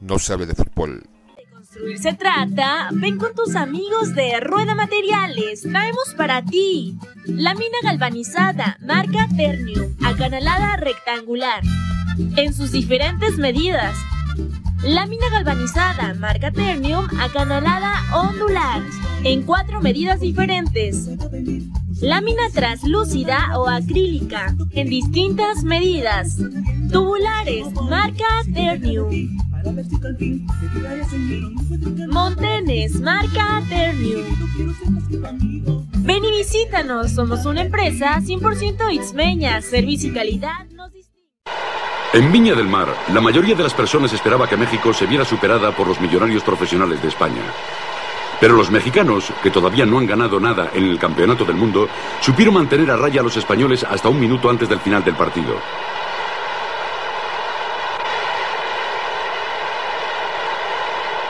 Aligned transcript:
no 0.00 0.18
sabe 0.18 0.46
de 0.46 0.54
fútbol. 0.54 1.08
Se 2.00 2.14
trata, 2.14 2.88
ven 2.92 3.18
con 3.18 3.34
tus 3.34 3.54
amigos 3.54 4.14
de 4.14 4.40
Rueda 4.40 4.74
Materiales, 4.74 5.62
traemos 5.62 6.14
para 6.16 6.42
ti 6.42 6.96
lámina 7.26 7.76
galvanizada, 7.82 8.78
marca 8.80 9.28
Ternium, 9.36 9.94
acanalada 10.02 10.76
rectangular, 10.76 11.62
en 12.36 12.54
sus 12.54 12.72
diferentes 12.72 13.36
medidas. 13.36 13.94
Lámina 14.82 15.28
galvanizada, 15.30 16.14
marca 16.14 16.50
Ternium, 16.52 17.06
acanalada 17.20 17.92
ondular, 18.14 18.80
en 19.24 19.42
cuatro 19.42 19.80
medidas 19.82 20.20
diferentes. 20.20 21.08
Lámina 22.00 22.48
translúcida 22.52 23.58
o 23.58 23.68
acrílica, 23.68 24.54
en 24.70 24.88
distintas 24.88 25.64
medidas. 25.64 26.38
Tubulares, 26.90 27.66
marca 27.90 28.24
Ternium. 28.54 29.47
Montenes, 32.08 33.00
marca 33.00 33.62
Ternium. 33.68 34.24
Ven 35.98 36.24
y 36.24 36.30
visítanos, 36.38 37.12
somos 37.12 37.44
una 37.44 37.62
empresa 37.62 38.18
100% 38.20 38.92
Itzmeña, 38.92 39.60
servicio 39.60 40.10
y 40.10 40.14
calidad 40.14 40.64
nos 40.74 40.90
En 42.14 42.32
Viña 42.32 42.54
del 42.54 42.66
Mar, 42.66 42.88
la 43.12 43.20
mayoría 43.20 43.54
de 43.54 43.62
las 43.62 43.74
personas 43.74 44.12
esperaba 44.12 44.48
que 44.48 44.56
México 44.56 44.92
se 44.94 45.06
viera 45.06 45.24
superada 45.24 45.72
por 45.76 45.86
los 45.86 46.00
millonarios 46.00 46.42
profesionales 46.42 47.02
de 47.02 47.08
España. 47.08 47.42
Pero 48.40 48.54
los 48.54 48.70
mexicanos, 48.70 49.32
que 49.42 49.50
todavía 49.50 49.84
no 49.84 49.98
han 49.98 50.06
ganado 50.06 50.38
nada 50.38 50.70
en 50.72 50.84
el 50.84 50.98
Campeonato 50.98 51.44
del 51.44 51.56
Mundo, 51.56 51.88
supieron 52.20 52.54
mantener 52.54 52.90
a 52.90 52.96
raya 52.96 53.20
a 53.20 53.24
los 53.24 53.36
españoles 53.36 53.84
hasta 53.84 54.08
un 54.08 54.20
minuto 54.20 54.48
antes 54.48 54.68
del 54.68 54.78
final 54.78 55.04
del 55.04 55.16
partido. 55.16 55.56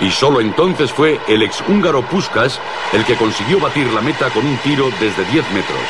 Y 0.00 0.10
solo 0.12 0.40
entonces 0.40 0.92
fue 0.92 1.18
el 1.26 1.42
ex 1.42 1.60
húngaro 1.68 2.08
Puskas 2.08 2.60
el 2.92 3.04
que 3.04 3.16
consiguió 3.16 3.58
batir 3.58 3.86
la 3.92 4.00
meta 4.00 4.30
con 4.30 4.46
un 4.46 4.56
tiro 4.58 4.90
desde 5.00 5.24
10 5.24 5.50
metros. 5.52 5.80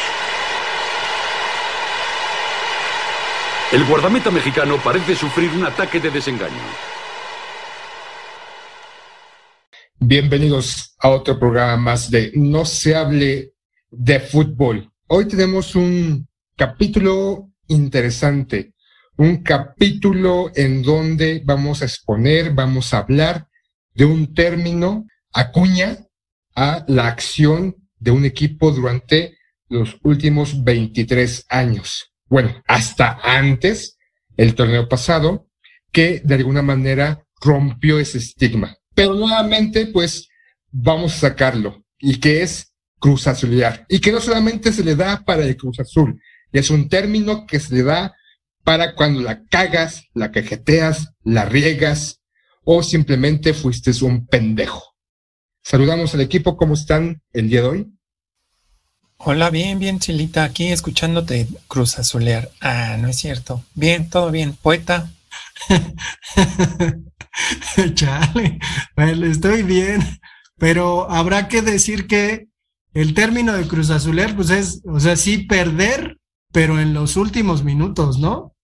El 3.71 3.85
guardameta 3.85 4.31
mexicano 4.31 4.79
parece 4.83 5.15
sufrir 5.15 5.51
un 5.51 5.67
ataque 5.67 6.01
de 6.01 6.11
desengaño. 6.11 6.57
Bienvenidos 9.99 10.95
a 11.01 11.11
otro 11.11 11.39
programa 11.39 11.77
más 11.77 12.11
de 12.11 12.33
No 12.35 12.65
se 12.65 12.97
hable 12.97 13.53
de 13.91 14.21
fútbol. 14.21 14.91
Hoy 15.09 15.27
tenemos 15.27 15.75
un 15.75 16.27
capítulo 16.57 17.51
interesante, 17.67 18.73
un 19.19 19.43
capítulo 19.43 20.51
en 20.55 20.83
donde 20.83 21.43
vamos 21.45 21.83
a 21.83 21.85
exponer, 21.85 22.55
vamos 22.55 22.95
a 22.95 23.01
hablar 23.01 23.48
de 23.99 24.05
un 24.05 24.33
término 24.33 25.09
acuña 25.33 25.99
a 26.55 26.85
la 26.87 27.09
acción 27.09 27.75
de 27.99 28.13
un 28.13 28.25
equipo 28.25 28.71
durante 28.71 29.37
los 29.69 29.99
últimos 30.05 30.63
23 30.63 31.47
años. 31.49 32.13
Bueno, 32.29 32.63
hasta 32.69 33.19
antes, 33.25 33.99
el 34.37 34.55
torneo 34.55 34.89
pasado, 34.89 35.49
que 35.91 36.23
de 36.25 36.37
alguna 36.37 36.63
manera 36.63 37.27
rompió 37.41 37.99
ese 37.99 38.19
estigma. 38.19 38.77
Pero 38.95 39.15
nuevamente, 39.15 39.87
pues, 39.87 40.29
vamos 40.71 41.15
a 41.15 41.31
sacarlo. 41.31 41.85
Y 41.99 42.21
que 42.21 42.43
es 42.43 42.73
Cruz 43.01 43.27
Azulear. 43.27 43.85
Y 43.89 43.99
que 43.99 44.13
no 44.13 44.21
solamente 44.21 44.73
se 44.73 44.85
le 44.85 44.95
da 44.95 45.25
para 45.25 45.45
el 45.45 45.57
Cruz 45.57 45.81
Azul, 45.81 46.23
es 46.53 46.71
un 46.71 46.89
término 46.89 47.47
que 47.47 47.59
se 47.59 47.75
le 47.75 47.83
da 47.83 48.15
para 48.63 48.95
cuando 48.95 49.23
la 49.23 49.43
cagas, 49.47 50.05
la 50.15 50.31
cajeteas, 50.31 51.15
la 51.25 51.47
riegas, 51.47 52.18
o 52.71 52.83
simplemente 52.83 53.55
fuiste 53.55 53.93
un 54.05 54.27
pendejo. 54.27 54.95
Saludamos 55.65 56.13
al 56.13 56.21
equipo, 56.21 56.59
¿cómo 56.59 56.75
están 56.75 57.23
el 57.33 57.49
día 57.49 57.63
de 57.63 57.67
hoy? 57.67 57.93
Hola, 59.17 59.49
bien, 59.49 59.79
bien, 59.79 60.01
Chilita, 60.01 60.45
aquí 60.45 60.67
escuchándote 60.67 61.49
Cruz 61.67 61.99
Azulear. 61.99 62.51
Ah, 62.61 62.99
no 63.01 63.09
es 63.09 63.17
cierto. 63.17 63.65
Bien, 63.75 64.11
todo 64.11 64.31
bien. 64.31 64.53
Poeta. 64.53 65.11
Chale, 67.95 68.59
bueno, 68.95 69.25
estoy 69.25 69.63
bien, 69.63 70.03
pero 70.59 71.11
habrá 71.11 71.49
que 71.49 71.63
decir 71.63 72.07
que 72.07 72.49
el 72.93 73.15
término 73.15 73.55
de 73.55 73.67
Cruz 73.67 73.89
Azulear, 73.89 74.37
pues 74.37 74.51
es, 74.51 74.83
o 74.85 75.01
sea, 75.01 75.17
sí 75.17 75.39
perder, 75.39 76.19
pero 76.53 76.79
en 76.79 76.93
los 76.93 77.17
últimos 77.17 77.65
minutos, 77.65 78.19
¿no? 78.19 78.55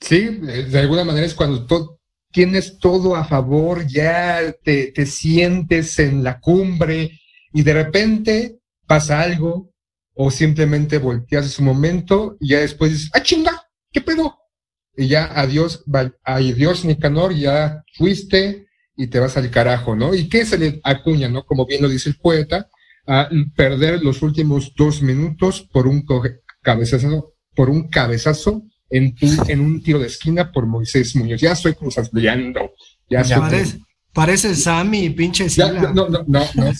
Sí, 0.00 0.20
de 0.20 0.78
alguna 0.78 1.04
manera 1.04 1.26
es 1.26 1.32
cuando 1.32 1.64
todo 1.64 1.93
tienes 2.34 2.78
todo 2.80 3.14
a 3.14 3.24
favor, 3.24 3.86
ya 3.86 4.52
te, 4.64 4.88
te 4.88 5.06
sientes 5.06 6.00
en 6.00 6.24
la 6.24 6.40
cumbre 6.40 7.20
y 7.52 7.62
de 7.62 7.72
repente 7.72 8.58
pasa 8.88 9.20
algo 9.20 9.70
o 10.14 10.32
simplemente 10.32 10.98
volteas 10.98 11.46
su 11.50 11.62
momento 11.62 12.36
y 12.40 12.48
ya 12.48 12.58
después 12.58 12.90
dices, 12.90 13.10
¡ah, 13.14 13.22
chinga! 13.22 13.62
¿Qué 13.92 14.00
pedo? 14.00 14.36
Y 14.96 15.06
ya 15.06 15.26
adiós, 15.26 15.84
adiós 16.24 16.84
Nicanor, 16.84 17.32
ya 17.34 17.84
fuiste 17.94 18.66
y 18.96 19.06
te 19.06 19.20
vas 19.20 19.36
al 19.36 19.50
carajo, 19.52 19.94
¿no? 19.94 20.12
¿Y 20.12 20.28
qué 20.28 20.44
se 20.44 20.58
le 20.58 20.80
acuña, 20.82 21.28
no? 21.28 21.44
Como 21.44 21.66
bien 21.66 21.82
lo 21.82 21.88
dice 21.88 22.08
el 22.08 22.16
poeta, 22.16 22.68
a 23.06 23.30
perder 23.56 24.02
los 24.02 24.22
últimos 24.22 24.74
dos 24.74 25.02
minutos 25.02 25.68
por 25.72 25.86
un 25.86 26.04
cabezazo, 26.62 27.34
por 27.54 27.70
un 27.70 27.88
cabezazo 27.88 28.64
en, 28.94 29.14
en 29.48 29.60
un 29.60 29.82
tiro 29.82 29.98
de 29.98 30.06
esquina 30.06 30.52
por 30.52 30.66
Moisés 30.66 31.16
Muñoz. 31.16 31.40
Ya 31.40 31.52
estoy 31.52 31.74
cruzando. 31.74 32.20
Ya, 32.20 33.22
ya 33.22 33.40
parece, 33.40 33.80
parece 34.12 34.54
Sammy, 34.54 35.10
pinche 35.10 35.48
ya, 35.48 35.72
no, 35.72 35.92
no, 35.92 36.08
no, 36.08 36.24
no, 36.26 36.44
no, 36.54 36.72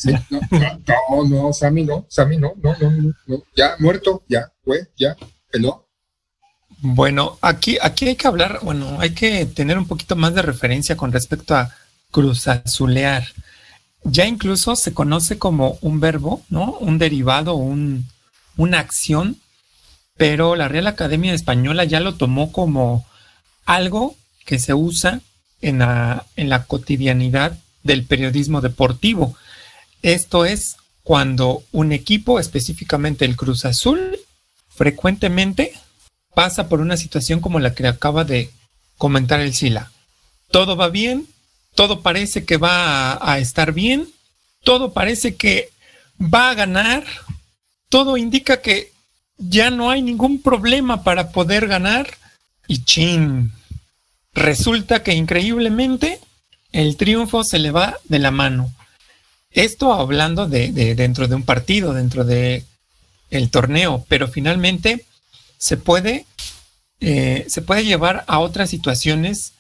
no, 0.89 1.25
no, 1.25 1.53
Sammy 1.53 1.85
no, 1.85 2.07
Sammy 2.09 2.37
no, 2.37 2.55
no, 2.63 2.77
no, 2.81 3.15
no, 3.27 3.43
ya 3.55 3.75
muerto, 3.79 4.23
ya, 4.29 4.51
fue, 4.65 4.89
ya, 4.97 5.17
peló. 5.51 5.87
Bueno, 6.81 7.39
aquí, 7.41 7.79
aquí 7.83 8.09
hay 8.09 8.17
que 8.17 8.29
hablar, 8.29 8.61
bueno, 8.63 8.99
hay 9.01 9.11
que 9.11 9.47
tener 9.47 9.77
un 9.77 9.87
poquito 9.87 10.17
más 10.17 10.35
de 10.35 10.43
referencia 10.43 10.97
con 10.97 11.13
respecto 11.13 11.55
a 11.57 11.71
cruzazulear. 12.11 13.25
Ya 14.05 14.27
incluso 14.27 14.77
se 14.77 14.93
conoce 14.93 15.39
como 15.39 15.79
un 15.81 15.99
verbo, 15.99 16.43
¿no? 16.51 16.73
Un 16.73 16.99
derivado, 16.99 17.55
un, 17.55 18.07
una 18.57 18.79
acción 18.79 19.39
pero 20.17 20.57
la 20.57 20.69
Real 20.69 20.87
Academia 20.87 21.35
Española 21.35 21.85
ya 21.85 22.01
lo 22.01 22.15
tomó 22.15 22.53
como 22.53 23.07
algo 23.65 24.17
que 24.45 24.59
se 24.59 24.75
usa 24.75 25.21
en 25.61 25.79
la, 25.81 26.27
en 26.37 26.49
la 26.49 26.65
cotidianidad 26.65 27.59
del 27.83 28.05
periodismo 28.05 28.61
deportivo. 28.61 29.37
Esto 30.03 30.45
es 30.45 30.77
cuando 31.03 31.65
un 31.73 31.93
equipo, 31.93 32.39
específicamente 32.39 33.25
el 33.25 33.37
Cruz 33.37 33.65
Azul, 33.65 34.19
frecuentemente 34.69 35.73
pasa 36.35 36.69
por 36.69 36.81
una 36.81 36.97
situación 36.97 37.41
como 37.41 37.61
la 37.61 37.75
que 37.75 37.87
acaba 37.87 38.25
de 38.25 38.51
comentar 38.99 39.41
el 39.41 39.55
Sila. 39.55 39.91
Todo 40.51 40.77
va 40.77 40.89
bien, 40.89 41.27
todo 41.75 42.01
parece 42.01 42.45
que 42.45 42.57
va 42.57 43.13
a, 43.13 43.33
a 43.33 43.39
estar 43.39 43.73
bien, 43.73 44.09
todo 44.63 44.93
parece 44.93 45.35
que 45.35 45.71
va 46.21 46.51
a 46.51 46.55
ganar, 46.55 47.05
todo 47.89 48.17
indica 48.17 48.61
que 48.61 48.94
ya 49.39 49.71
no 49.71 49.91
hay 49.91 50.03
ningún 50.03 50.41
problema 50.41 51.03
para 51.03 51.31
poder 51.31 51.67
ganar 51.67 52.09
y 52.67 52.85
chin. 52.85 53.53
Resulta 54.33 55.03
que 55.03 55.15
increíblemente 55.15 56.21
el 56.73 56.97
triunfo 56.97 57.45
se 57.45 57.59
le 57.59 57.71
va 57.71 57.99
de 58.05 58.19
la 58.19 58.31
mano. 58.31 58.73
Esto 59.51 59.93
hablando 59.93 60.49
de, 60.49 60.73
dentro 60.95 61.29
de 61.29 61.37
un 61.37 61.45
partido, 61.45 61.95
dentro 61.95 62.25
de 62.25 62.65
el 63.31 63.51
torneo, 63.51 64.05
pero 64.09 64.29
finalmente 64.29 65.05
se 65.57 65.77
puede, 65.77 66.27
eh, 67.01 67.47
se 67.49 67.63
puede 67.63 67.85
llevar 67.85 68.25
a 68.27 68.41
otras 68.41 68.71
situaciones 68.71 69.53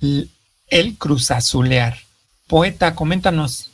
el 0.00 0.96
cruzazulear. 0.98 1.98
Poeta, 2.46 2.94
coméntanos. 2.94 3.70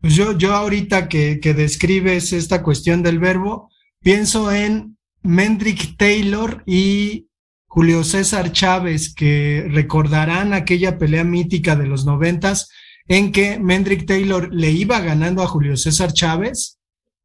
Pues 0.00 0.14
yo, 0.14 0.36
yo 0.36 0.54
ahorita 0.54 1.08
que, 1.08 1.40
que 1.40 1.54
describes 1.54 2.32
esta 2.32 2.62
cuestión 2.62 3.02
del 3.02 3.18
verbo, 3.18 3.70
Pienso 4.06 4.52
en 4.52 4.98
Mendrick 5.24 5.96
Taylor 5.96 6.62
y 6.64 7.26
Julio 7.66 8.04
César 8.04 8.52
Chávez, 8.52 9.12
que 9.12 9.66
recordarán 9.68 10.52
aquella 10.52 10.96
pelea 10.96 11.24
mítica 11.24 11.74
de 11.74 11.88
los 11.88 12.06
noventas 12.06 12.68
en 13.08 13.32
que 13.32 13.58
Mendrick 13.58 14.06
Taylor 14.06 14.54
le 14.54 14.70
iba 14.70 15.00
ganando 15.00 15.42
a 15.42 15.48
Julio 15.48 15.76
César 15.76 16.12
Chávez 16.12 16.78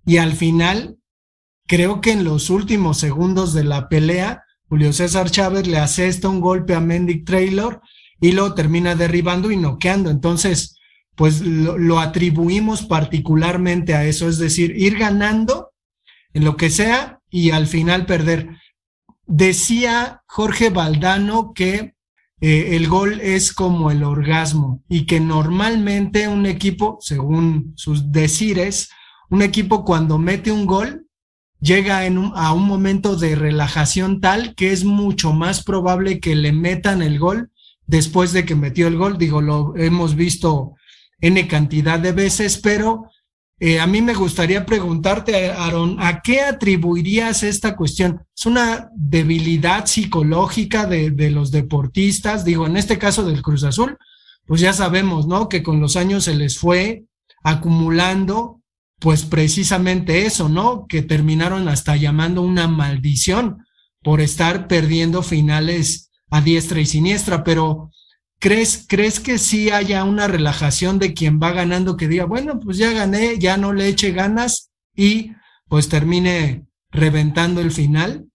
y 0.07 0.17
al 0.17 0.33
final, 0.33 0.97
creo 1.67 2.01
que 2.01 2.13
en 2.13 2.23
los 2.23 2.49
últimos 2.49 2.97
segundos 2.97 3.53
de 3.53 3.63
la 3.63 3.87
pelea, 3.87 4.41
Julio 4.67 4.91
César 4.91 5.29
Chávez 5.29 5.67
le 5.67 5.77
asesta 5.77 6.29
un 6.29 6.41
golpe 6.41 6.73
a 6.73 6.79
Mendrick 6.79 7.27
Taylor 7.27 7.79
y 8.19 8.31
lo 8.31 8.55
termina 8.55 8.95
derribando 8.95 9.51
y 9.51 9.55
noqueando. 9.55 10.09
Entonces, 10.09 10.79
pues 11.13 11.41
lo, 11.41 11.77
lo 11.77 11.99
atribuimos 11.99 12.81
particularmente 12.81 13.93
a 13.93 14.03
eso, 14.05 14.27
es 14.27 14.39
decir, 14.39 14.75
ir 14.75 14.97
ganando 14.97 15.70
en 16.33 16.45
lo 16.45 16.57
que 16.57 16.69
sea 16.69 17.19
y 17.29 17.51
al 17.51 17.67
final 17.67 18.05
perder. 18.05 18.57
Decía 19.25 20.23
Jorge 20.27 20.69
Valdano 20.69 21.53
que 21.53 21.95
eh, 22.41 22.75
el 22.75 22.87
gol 22.87 23.21
es 23.21 23.53
como 23.53 23.91
el 23.91 24.03
orgasmo 24.03 24.83
y 24.89 25.05
que 25.05 25.19
normalmente 25.19 26.27
un 26.27 26.45
equipo, 26.45 26.97
según 26.99 27.73
sus 27.75 28.11
decires, 28.11 28.89
un 29.29 29.41
equipo 29.41 29.85
cuando 29.85 30.17
mete 30.17 30.51
un 30.51 30.65
gol 30.65 31.07
llega 31.59 32.05
en 32.05 32.17
a 32.35 32.53
un 32.53 32.65
momento 32.65 33.15
de 33.15 33.35
relajación 33.35 34.19
tal 34.19 34.55
que 34.55 34.71
es 34.71 34.83
mucho 34.83 35.31
más 35.31 35.63
probable 35.63 36.19
que 36.19 36.35
le 36.35 36.51
metan 36.51 37.03
el 37.03 37.19
gol 37.19 37.51
después 37.85 38.33
de 38.33 38.45
que 38.45 38.55
metió 38.55 38.87
el 38.87 38.97
gol. 38.97 39.19
Digo, 39.19 39.41
lo 39.41 39.75
hemos 39.77 40.15
visto 40.15 40.73
N 41.19 41.47
cantidad 41.47 41.99
de 41.99 42.13
veces, 42.13 42.57
pero 42.57 43.10
eh, 43.63 43.79
a 43.79 43.85
mí 43.85 44.01
me 44.01 44.15
gustaría 44.15 44.65
preguntarte, 44.65 45.51
Aaron, 45.51 45.97
¿a 45.99 46.23
qué 46.23 46.41
atribuirías 46.41 47.43
esta 47.43 47.75
cuestión? 47.75 48.25
¿Es 48.35 48.47
una 48.47 48.89
debilidad 48.95 49.85
psicológica 49.85 50.87
de, 50.87 51.11
de, 51.11 51.29
los 51.29 51.51
deportistas? 51.51 52.43
Digo, 52.43 52.65
en 52.65 52.75
este 52.75 52.97
caso 52.97 53.23
del 53.23 53.43
Cruz 53.43 53.63
Azul, 53.63 53.99
pues 54.47 54.61
ya 54.61 54.73
sabemos, 54.73 55.27
¿no? 55.27 55.47
Que 55.47 55.61
con 55.61 55.79
los 55.79 55.95
años 55.95 56.23
se 56.23 56.33
les 56.33 56.57
fue 56.57 57.03
acumulando, 57.43 58.63
pues 58.99 59.25
precisamente 59.25 60.25
eso, 60.25 60.49
¿no? 60.49 60.87
Que 60.87 61.03
terminaron 61.03 61.67
hasta 61.67 61.95
llamando 61.95 62.41
una 62.41 62.67
maldición 62.67 63.63
por 64.01 64.21
estar 64.21 64.67
perdiendo 64.67 65.21
finales 65.21 66.09
a 66.31 66.41
diestra 66.41 66.79
y 66.79 66.87
siniestra, 66.87 67.43
pero 67.43 67.91
¿Crees, 68.41 68.85
¿Crees 68.87 69.19
que 69.19 69.37
sí 69.37 69.69
haya 69.69 70.03
una 70.03 70.27
relajación 70.27 70.97
de 70.97 71.13
quien 71.13 71.39
va 71.39 71.51
ganando 71.51 71.95
que 71.95 72.07
diga, 72.07 72.25
bueno, 72.25 72.59
pues 72.59 72.77
ya 72.77 72.91
gané, 72.91 73.37
ya 73.37 73.55
no 73.55 73.71
le 73.71 73.87
eche 73.87 74.13
ganas 74.13 74.71
y 74.95 75.33
pues 75.69 75.89
termine 75.89 76.65
reventando 76.89 77.61
el 77.61 77.71
final? 77.71 78.25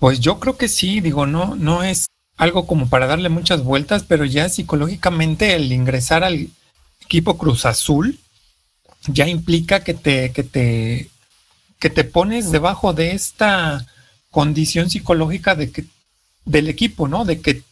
Pues 0.00 0.18
yo 0.18 0.40
creo 0.40 0.56
que 0.56 0.66
sí, 0.66 1.00
digo, 1.00 1.26
no, 1.26 1.54
no 1.54 1.84
es 1.84 2.06
algo 2.36 2.66
como 2.66 2.88
para 2.88 3.06
darle 3.06 3.28
muchas 3.28 3.62
vueltas, 3.62 4.02
pero 4.02 4.24
ya 4.24 4.48
psicológicamente 4.48 5.54
el 5.54 5.70
ingresar 5.70 6.24
al 6.24 6.48
equipo 7.00 7.38
Cruz 7.38 7.66
Azul 7.66 8.18
ya 9.06 9.28
implica 9.28 9.84
que 9.84 9.94
te, 9.94 10.32
que 10.32 10.42
te, 10.42 11.08
que 11.78 11.88
te 11.88 12.02
pones 12.02 12.50
debajo 12.50 12.92
de 12.92 13.12
esta 13.12 13.86
condición 14.32 14.90
psicológica 14.90 15.54
de 15.54 15.70
que, 15.70 15.84
del 16.44 16.68
equipo, 16.68 17.06
¿no? 17.06 17.24
De 17.24 17.40
que 17.40 17.62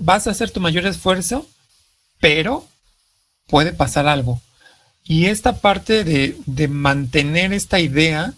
vas 0.00 0.26
a 0.26 0.30
hacer 0.32 0.50
tu 0.50 0.60
mayor 0.60 0.86
esfuerzo, 0.86 1.46
pero 2.18 2.66
puede 3.46 3.72
pasar 3.72 4.08
algo. 4.08 4.40
Y 5.04 5.26
esta 5.26 5.58
parte 5.60 6.04
de, 6.04 6.68
mantener 6.68 7.52
esta 7.52 7.78
idea, 7.78 8.34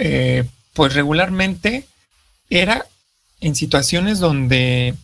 eh, 0.00 0.44
pues 0.72 0.94
regularmente 0.94 1.86
era 2.48 2.86
en 3.40 3.54
situaciones 3.54 4.18
donde, 4.18 4.94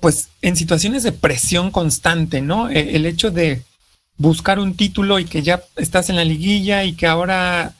pues 0.00 0.28
en 0.42 0.56
situaciones 0.56 1.02
de 1.02 1.12
presión 1.12 1.70
constante, 1.70 2.40
¿no? 2.40 2.70
E, 2.70 2.96
el, 2.96 3.06
hecho 3.06 3.30
de 3.30 3.62
buscar 4.16 4.58
un 4.58 4.76
título 4.76 5.18
y 5.18 5.24
que 5.24 5.42
ya 5.42 5.62
estás 5.76 6.10
en 6.10 6.16
la 6.16 6.24
liguilla 6.24 6.84
y 6.84 6.94
que 6.94 7.06
ahora 7.06 7.74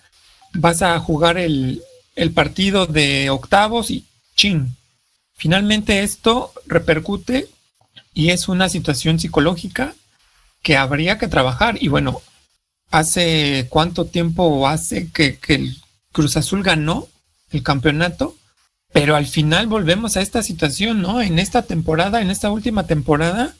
vas 0.54 0.82
a 0.82 0.98
jugar 0.98 1.38
el, 1.38 1.82
el 2.16 2.32
partido 2.32 2.86
de 2.86 3.30
octavos 3.30 3.90
y 3.90 4.04
chin, 4.34 4.76
Finalmente 5.34 6.02
esto 6.02 6.52
repercute 6.66 7.48
y 8.14 8.30
es 8.30 8.48
una 8.48 8.68
situación 8.68 9.18
psicológica 9.18 9.94
que 10.62 10.76
habría 10.76 11.18
que 11.18 11.28
trabajar. 11.28 11.82
Y 11.82 11.88
bueno, 11.88 12.22
¿hace 12.90 13.66
cuánto 13.68 14.06
tiempo 14.06 14.68
hace 14.68 15.10
que, 15.10 15.38
el 15.48 15.76
Cruz 16.12 16.36
Azul 16.36 16.62
ganó 16.62 17.08
el 17.50 17.62
campeonato? 17.62 18.36
Pero 18.92 19.16
al 19.16 19.26
final 19.26 19.66
volvemos 19.66 20.16
a 20.16 20.20
esta 20.20 20.42
situación, 20.42 21.00
¿no? 21.00 21.22
En 21.22 21.38
esta 21.38 21.62
temporada, 21.62 22.20
en 22.20 22.30
esta 22.30 22.50
última 22.50 22.86
temporada, 22.86 23.54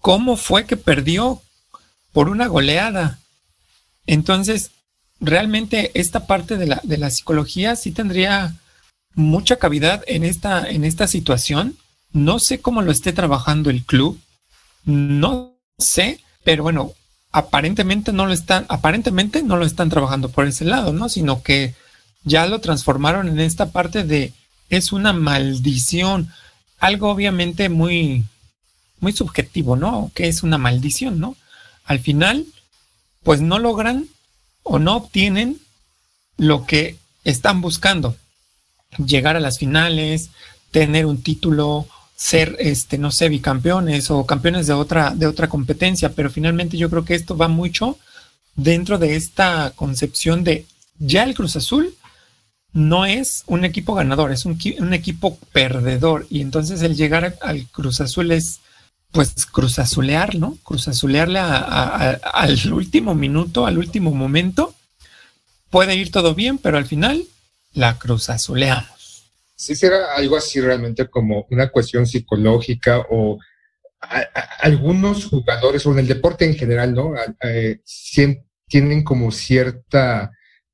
¿cómo 0.00 0.36
fue 0.36 0.64
que 0.64 0.78
perdió 0.78 1.42
por 2.12 2.30
una 2.30 2.46
goleada? 2.46 3.18
Entonces, 4.06 4.70
realmente 5.20 5.90
esta 5.94 6.26
parte 6.26 6.56
de 6.56 6.66
la, 6.66 6.80
de 6.84 6.96
la 6.96 7.10
psicología 7.10 7.76
sí 7.76 7.92
tendría 7.92 8.54
mucha 9.16 9.56
cavidad 9.56 10.04
en 10.06 10.22
esta, 10.22 10.68
en 10.68 10.84
esta 10.84 11.08
situación. 11.08 11.76
No 12.12 12.38
sé 12.38 12.60
cómo 12.60 12.82
lo 12.82 12.92
esté 12.92 13.12
trabajando 13.12 13.70
el 13.70 13.82
club. 13.82 14.20
No 14.84 15.54
sé, 15.78 16.20
pero 16.44 16.62
bueno, 16.62 16.92
aparentemente 17.32 18.12
no 18.12 18.26
lo 18.26 18.32
están, 18.32 18.66
aparentemente 18.68 19.42
no 19.42 19.56
lo 19.56 19.66
están 19.66 19.88
trabajando 19.88 20.28
por 20.28 20.46
ese 20.46 20.64
lado, 20.64 20.92
¿no? 20.92 21.08
Sino 21.08 21.42
que 21.42 21.74
ya 22.22 22.46
lo 22.46 22.60
transformaron 22.60 23.28
en 23.28 23.40
esta 23.40 23.72
parte 23.72 24.04
de 24.04 24.32
es 24.68 24.92
una 24.92 25.12
maldición. 25.12 26.30
Algo 26.78 27.10
obviamente 27.10 27.68
muy, 27.68 28.24
muy 29.00 29.12
subjetivo, 29.12 29.76
¿no? 29.76 30.12
Que 30.14 30.28
es 30.28 30.42
una 30.42 30.58
maldición, 30.58 31.18
¿no? 31.18 31.36
Al 31.84 32.00
final, 32.00 32.46
pues 33.22 33.40
no 33.40 33.58
logran 33.58 34.06
o 34.62 34.78
no 34.78 34.96
obtienen 34.96 35.58
lo 36.36 36.66
que 36.66 36.96
están 37.24 37.60
buscando 37.60 38.16
llegar 39.04 39.36
a 39.36 39.40
las 39.40 39.58
finales, 39.58 40.30
tener 40.70 41.06
un 41.06 41.22
título, 41.22 41.86
ser, 42.16 42.56
este, 42.58 42.98
no 42.98 43.10
sé, 43.10 43.28
bicampeones 43.28 44.10
o 44.10 44.26
campeones 44.26 44.66
de 44.66 44.72
otra, 44.72 45.10
de 45.14 45.26
otra 45.26 45.48
competencia, 45.48 46.12
pero 46.12 46.30
finalmente 46.30 46.76
yo 46.76 46.90
creo 46.90 47.04
que 47.04 47.14
esto 47.14 47.36
va 47.36 47.48
mucho 47.48 47.98
dentro 48.54 48.98
de 48.98 49.16
esta 49.16 49.72
concepción 49.76 50.44
de 50.44 50.66
ya 50.98 51.24
el 51.24 51.34
Cruz 51.34 51.56
Azul 51.56 51.94
no 52.72 53.06
es 53.06 53.42
un 53.46 53.64
equipo 53.64 53.94
ganador, 53.94 54.32
es 54.32 54.44
un, 54.44 54.58
equipo 54.92 55.38
perdedor. 55.52 56.26
Y 56.28 56.42
entonces 56.42 56.82
el 56.82 56.94
llegar 56.94 57.36
al 57.40 57.66
Cruz 57.68 58.02
Azul 58.02 58.30
es, 58.32 58.60
pues, 59.12 59.46
cruzazulear, 59.46 60.34
¿no? 60.34 60.58
Cruzazulearle 60.62 61.38
al 61.38 62.72
último 62.72 63.14
minuto, 63.14 63.66
al 63.66 63.78
último 63.78 64.12
momento. 64.12 64.74
Puede 65.70 65.96
ir 65.96 66.10
todo 66.10 66.34
bien, 66.34 66.58
pero 66.58 66.76
al 66.76 66.84
final 66.84 67.24
la 67.76 67.98
cruz 67.98 68.30
azuleamos. 68.30 69.32
Sí, 69.54 69.74
será 69.74 70.14
algo 70.14 70.36
así 70.36 70.60
realmente 70.60 71.06
como 71.08 71.46
una 71.50 71.68
cuestión 71.68 72.06
psicológica 72.06 73.06
o 73.10 73.38
algunos 74.60 75.26
jugadores 75.26 75.86
o 75.86 75.92
en 75.92 76.00
el 76.00 76.06
deporte 76.06 76.44
en 76.44 76.54
general, 76.54 76.94
¿no? 76.94 77.14
tienen 78.68 79.04
como 79.04 79.30
cierta 79.30 80.30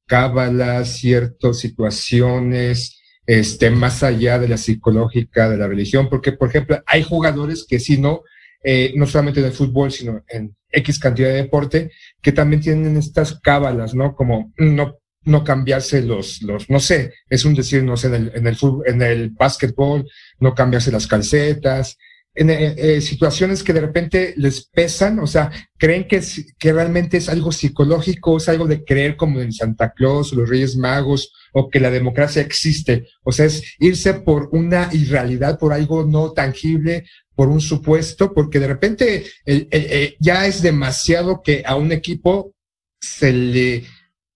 cábala, 0.06 0.84
ciertas 0.84 1.58
situaciones, 1.58 3.00
este, 3.26 3.70
más 3.70 4.02
allá 4.02 4.38
de 4.38 4.49
la 4.49 4.56
psicológica, 4.56 5.49
de 5.49 5.56
la 5.56 5.69
religión, 5.69 6.08
porque, 6.08 6.32
por 6.32 6.49
ejemplo, 6.49 6.82
hay 6.87 7.02
jugadores 7.02 7.64
que 7.69 7.78
sí, 7.78 7.99
¿no? 7.99 8.22
Eh, 8.64 8.93
no 8.96 9.06
solamente 9.06 9.40
en 9.40 9.46
el 9.46 9.52
fútbol, 9.52 9.90
sino 9.90 10.25
en 10.28 10.56
X 10.70 10.99
cantidad 10.99 11.28
de 11.28 11.42
deporte, 11.42 11.90
que 12.21 12.32
también 12.32 12.62
tienen 12.62 12.97
estas 12.97 13.38
cábalas, 13.40 13.94
¿no? 13.94 14.14
Como 14.14 14.52
no 14.56 14.99
no 15.25 15.45
cambiarse 15.45 16.02
los, 16.02 16.43
los, 16.43 16.69
no 16.69 16.81
sé, 16.81 17.14
es 17.29 17.45
un 17.45 17.55
decir, 17.55 17.83
no 17.85 17.97
sé, 17.97 18.09
en 18.09 18.14
el, 18.14 18.33
en 18.35 18.47
el, 18.47 18.57
fútbol, 18.57 18.85
en 18.87 19.02
el 19.02 19.31
básquetbol, 19.31 20.09
no 20.41 20.55
cambiarse 20.55 20.91
las 20.91 21.07
calcetas, 21.07 21.97
en 22.35 22.50
eh, 22.50 22.75
eh, 22.76 23.00
situaciones 23.00 23.62
que 23.62 23.73
de 23.73 23.83
repente 23.83 24.35
les 24.37 24.64
pesan, 24.67 25.19
o 25.19 25.26
sea, 25.26 25.50
creen 25.76 26.09
que, 26.09 26.23
que 26.59 26.73
realmente 26.73 27.19
es 27.19 27.29
algo 27.29 27.52
psicológico, 27.52 28.38
es 28.38 28.49
algo 28.49 28.67
de 28.67 28.85
creer 28.85 29.17
como 29.17 29.41
en 29.41 29.52
Santa 29.52 29.93
Claus 29.93 30.33
los 30.33 30.49
Reyes 30.49 30.76
Magos 30.76 31.33
o 31.52 31.69
que 31.69 31.81
la 31.81 31.91
democracia 31.91 32.41
existe. 32.41 33.07
O 33.23 33.33
sea, 33.33 33.47
es 33.47 33.62
irse 33.79 34.14
por 34.14 34.49
una 34.52 34.88
irrealidad, 34.93 35.59
por 35.59 35.75
algo 35.75 36.05
no 36.05 36.33
tangible, 36.33 37.05
por 37.35 37.49
un 37.49 37.61
supuesto, 37.61 38.33
porque 38.33 38.61
de 38.61 38.69
repente 38.69 39.26
eh, 39.45 40.17
ya 40.19 40.47
es 40.47 40.62
demasiado 40.62 41.43
que 41.43 41.62
a 41.67 41.76
un 41.76 41.93
equipo 41.93 42.55
se 42.99 43.33
le 43.33 43.85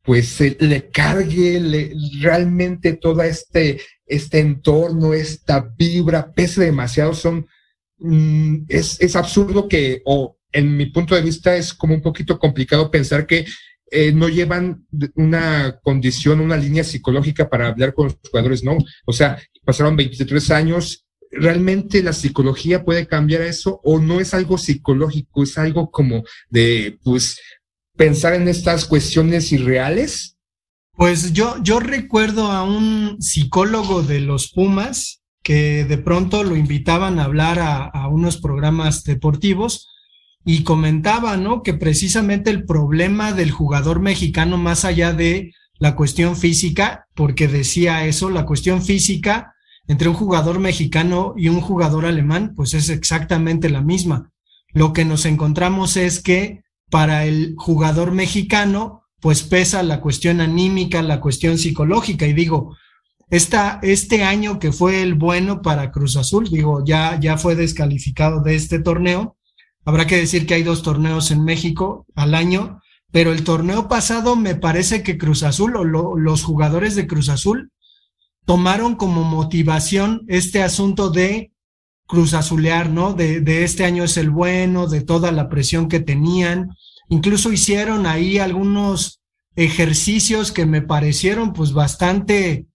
pues 0.06 0.40
le 0.40 0.88
cargue 0.88 1.92
realmente 2.20 2.92
todo 2.92 3.22
este, 3.22 3.80
este 4.06 4.38
entorno, 4.38 5.12
esta 5.12 5.60
vibra, 5.76 6.32
pese 6.32 6.64
demasiado, 6.64 7.12
son, 7.12 7.46
mm, 7.98 8.66
es, 8.68 9.00
es, 9.00 9.16
absurdo 9.16 9.68
que, 9.68 10.02
o 10.04 10.38
en 10.52 10.76
mi 10.76 10.86
punto 10.86 11.16
de 11.16 11.22
vista 11.22 11.56
es 11.56 11.74
como 11.74 11.92
un 11.92 12.02
poquito 12.02 12.38
complicado 12.38 12.88
pensar 12.88 13.26
que 13.26 13.46
eh, 13.90 14.12
no 14.12 14.28
llevan 14.28 14.86
una 15.16 15.80
condición, 15.82 16.40
una 16.40 16.56
línea 16.56 16.84
psicológica 16.84 17.48
para 17.48 17.66
hablar 17.66 17.92
con 17.92 18.06
los 18.06 18.18
jugadores, 18.30 18.62
no. 18.62 18.78
O 19.06 19.12
sea, 19.12 19.40
pasaron 19.64 19.96
23 19.96 20.50
años, 20.52 21.04
¿realmente 21.32 22.00
la 22.02 22.12
psicología 22.12 22.84
puede 22.84 23.08
cambiar 23.08 23.42
eso 23.42 23.80
o 23.82 23.98
no 23.98 24.20
es 24.20 24.34
algo 24.34 24.56
psicológico, 24.56 25.42
es 25.42 25.58
algo 25.58 25.90
como 25.90 26.22
de, 26.48 26.98
pues, 27.02 27.40
pensar 27.96 28.34
en 28.34 28.48
estas 28.48 28.84
cuestiones 28.84 29.52
irreales? 29.52 30.36
Pues 30.92 31.32
yo, 31.32 31.56
yo 31.62 31.80
recuerdo 31.80 32.50
a 32.50 32.62
un 32.62 33.16
psicólogo 33.20 34.02
de 34.02 34.20
los 34.20 34.50
Pumas 34.50 35.22
que 35.42 35.84
de 35.84 35.98
pronto 35.98 36.42
lo 36.42 36.56
invitaban 36.56 37.20
a 37.20 37.24
hablar 37.24 37.60
a, 37.60 38.08
unos 38.08 38.38
programas 38.38 39.04
deportivos 39.04 39.88
y 40.44 40.64
comentaba, 40.64 41.36
¿no? 41.36 41.62
Que 41.62 41.72
precisamente 41.72 42.50
el 42.50 42.64
problema 42.64 43.32
del 43.32 43.52
jugador 43.52 44.00
mexicano, 44.00 44.58
más 44.58 44.84
allá 44.84 45.12
de 45.12 45.52
la 45.78 45.94
cuestión 45.94 46.34
física, 46.34 47.06
porque 47.14 47.46
decía 47.46 48.06
eso, 48.06 48.28
la 48.28 48.44
cuestión 48.44 48.82
física 48.82 49.54
entre 49.86 50.08
un 50.08 50.14
jugador 50.14 50.58
mexicano 50.58 51.34
y 51.36 51.48
un 51.48 51.60
jugador 51.60 52.06
alemán, 52.06 52.54
pues 52.56 52.74
es 52.74 52.88
exactamente 52.88 53.70
la 53.70 53.82
misma. 53.82 54.32
Lo 54.72 54.92
que 54.92 55.04
nos 55.04 55.26
encontramos 55.26 55.96
es 55.96 56.20
que 56.20 56.64
para 56.90 57.24
el 57.24 57.54
jugador 57.56 58.12
mexicano, 58.12 59.02
pues 59.20 59.42
pesa 59.42 59.82
la 59.82 60.00
cuestión 60.00 60.40
anímica, 60.40 61.02
la 61.02 61.20
cuestión 61.20 61.58
psicológica. 61.58 62.26
Y 62.26 62.32
digo, 62.32 62.76
esta, 63.28 63.80
este 63.82 64.22
año 64.22 64.58
que 64.58 64.72
fue 64.72 65.02
el 65.02 65.14
bueno 65.14 65.62
para 65.62 65.90
Cruz 65.90 66.16
Azul, 66.16 66.48
digo, 66.48 66.84
ya, 66.84 67.18
ya 67.18 67.36
fue 67.36 67.56
descalificado 67.56 68.42
de 68.42 68.54
este 68.54 68.78
torneo. 68.78 69.36
Habrá 69.84 70.06
que 70.06 70.16
decir 70.16 70.46
que 70.46 70.54
hay 70.54 70.62
dos 70.62 70.82
torneos 70.82 71.30
en 71.30 71.44
México 71.44 72.06
al 72.14 72.34
año, 72.34 72.80
pero 73.10 73.32
el 73.32 73.44
torneo 73.44 73.88
pasado 73.88 74.36
me 74.36 74.54
parece 74.54 75.02
que 75.02 75.18
Cruz 75.18 75.42
Azul 75.42 75.76
o 75.76 75.84
los 75.84 76.42
jugadores 76.42 76.94
de 76.94 77.06
Cruz 77.06 77.28
Azul 77.28 77.70
tomaron 78.44 78.94
como 78.94 79.24
motivación 79.24 80.22
este 80.28 80.62
asunto 80.62 81.10
de 81.10 81.52
Cruz 82.06 82.34
Azulear, 82.34 82.90
¿no? 82.90 83.12
De, 83.12 83.40
de 83.40 83.64
este 83.64 83.84
año 83.84 84.04
es 84.04 84.16
el 84.16 84.30
bueno, 84.30 84.86
de 84.86 85.00
toda 85.00 85.32
la 85.32 85.48
presión 85.48 85.88
que 85.88 86.00
tenían. 86.00 86.70
Incluso 87.08 87.52
hicieron 87.52 88.06
ahí 88.06 88.38
algunos 88.38 89.20
ejercicios 89.56 90.52
que 90.52 90.66
me 90.66 90.82
parecieron 90.82 91.52
pues 91.52 91.72
bastante 91.72 92.66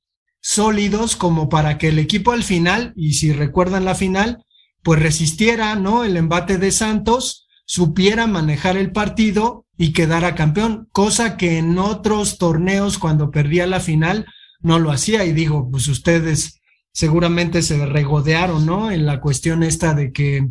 sólidos 0.42 1.16
como 1.16 1.48
para 1.50 1.78
que 1.78 1.90
el 1.90 2.00
equipo 2.00 2.32
al 2.32 2.44
final, 2.44 2.94
y 2.96 3.14
si 3.14 3.32
recuerdan 3.32 3.86
la 3.86 3.96
final, 3.96 4.44
pues 4.84 5.00
resistiera, 5.00 5.76
¿no? 5.76 6.04
El 6.04 6.18
embate 6.18 6.58
de 6.58 6.72
Santos, 6.72 7.48
supiera 7.66 8.28
manejar 8.28 8.78
el 8.78 8.92
partido 8.92 9.66
y 9.78 9.94
quedara 9.94 10.36
campeón, 10.36 10.88
cosa 10.92 11.38
que 11.38 11.58
en 11.58 11.78
otros 11.78 12.38
torneos 12.38 12.98
cuando 12.98 13.32
perdía 13.32 13.68
la 13.68 13.80
final 13.80 14.26
no 14.62 14.80
lo 14.80 14.92
hacía 14.92 15.26
y 15.26 15.34
digo, 15.34 15.70
pues 15.72 15.88
ustedes 15.88 16.61
seguramente 16.94 17.62
se 17.62 17.86
regodearon, 17.86 18.66
¿no? 18.66 18.92
En 18.92 19.06
la 19.06 19.22
cuestión 19.22 19.64
esta 19.64 19.94
de 19.94 20.12
que 20.12 20.48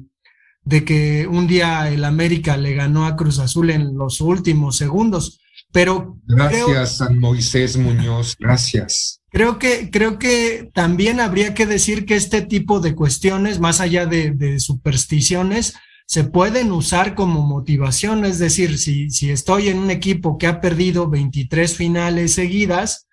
de 0.62 0.84
que 0.84 1.26
un 1.26 1.46
día 1.46 1.88
el 1.88 2.04
América 2.04 2.56
le 2.56 2.74
ganó 2.74 3.06
a 3.06 3.16
Cruz 3.16 3.38
Azul 3.38 3.70
en 3.70 3.96
los 3.96 4.20
últimos 4.20 4.76
segundos, 4.76 5.40
pero 5.72 6.18
gracias 6.26 6.98
San 6.98 7.18
Moisés 7.18 7.76
Muñoz, 7.76 8.36
gracias. 8.38 9.22
Creo 9.30 9.58
que 9.58 9.90
creo 9.90 10.18
que 10.18 10.70
también 10.74 11.20
habría 11.20 11.54
que 11.54 11.66
decir 11.66 12.04
que 12.04 12.16
este 12.16 12.42
tipo 12.42 12.80
de 12.80 12.94
cuestiones, 12.94 13.60
más 13.60 13.80
allá 13.80 14.06
de, 14.06 14.32
de 14.32 14.60
supersticiones, 14.60 15.74
se 16.10 16.24
pueden 16.24 16.72
usar 16.72 17.14
como 17.14 17.46
motivación, 17.46 18.24
es 18.24 18.40
decir, 18.40 18.78
si, 18.78 19.10
si 19.10 19.30
estoy 19.30 19.68
en 19.68 19.78
un 19.78 19.92
equipo 19.92 20.38
que 20.38 20.48
ha 20.48 20.60
perdido 20.60 21.08
23 21.08 21.76
finales 21.76 22.34
seguidas, 22.34 23.06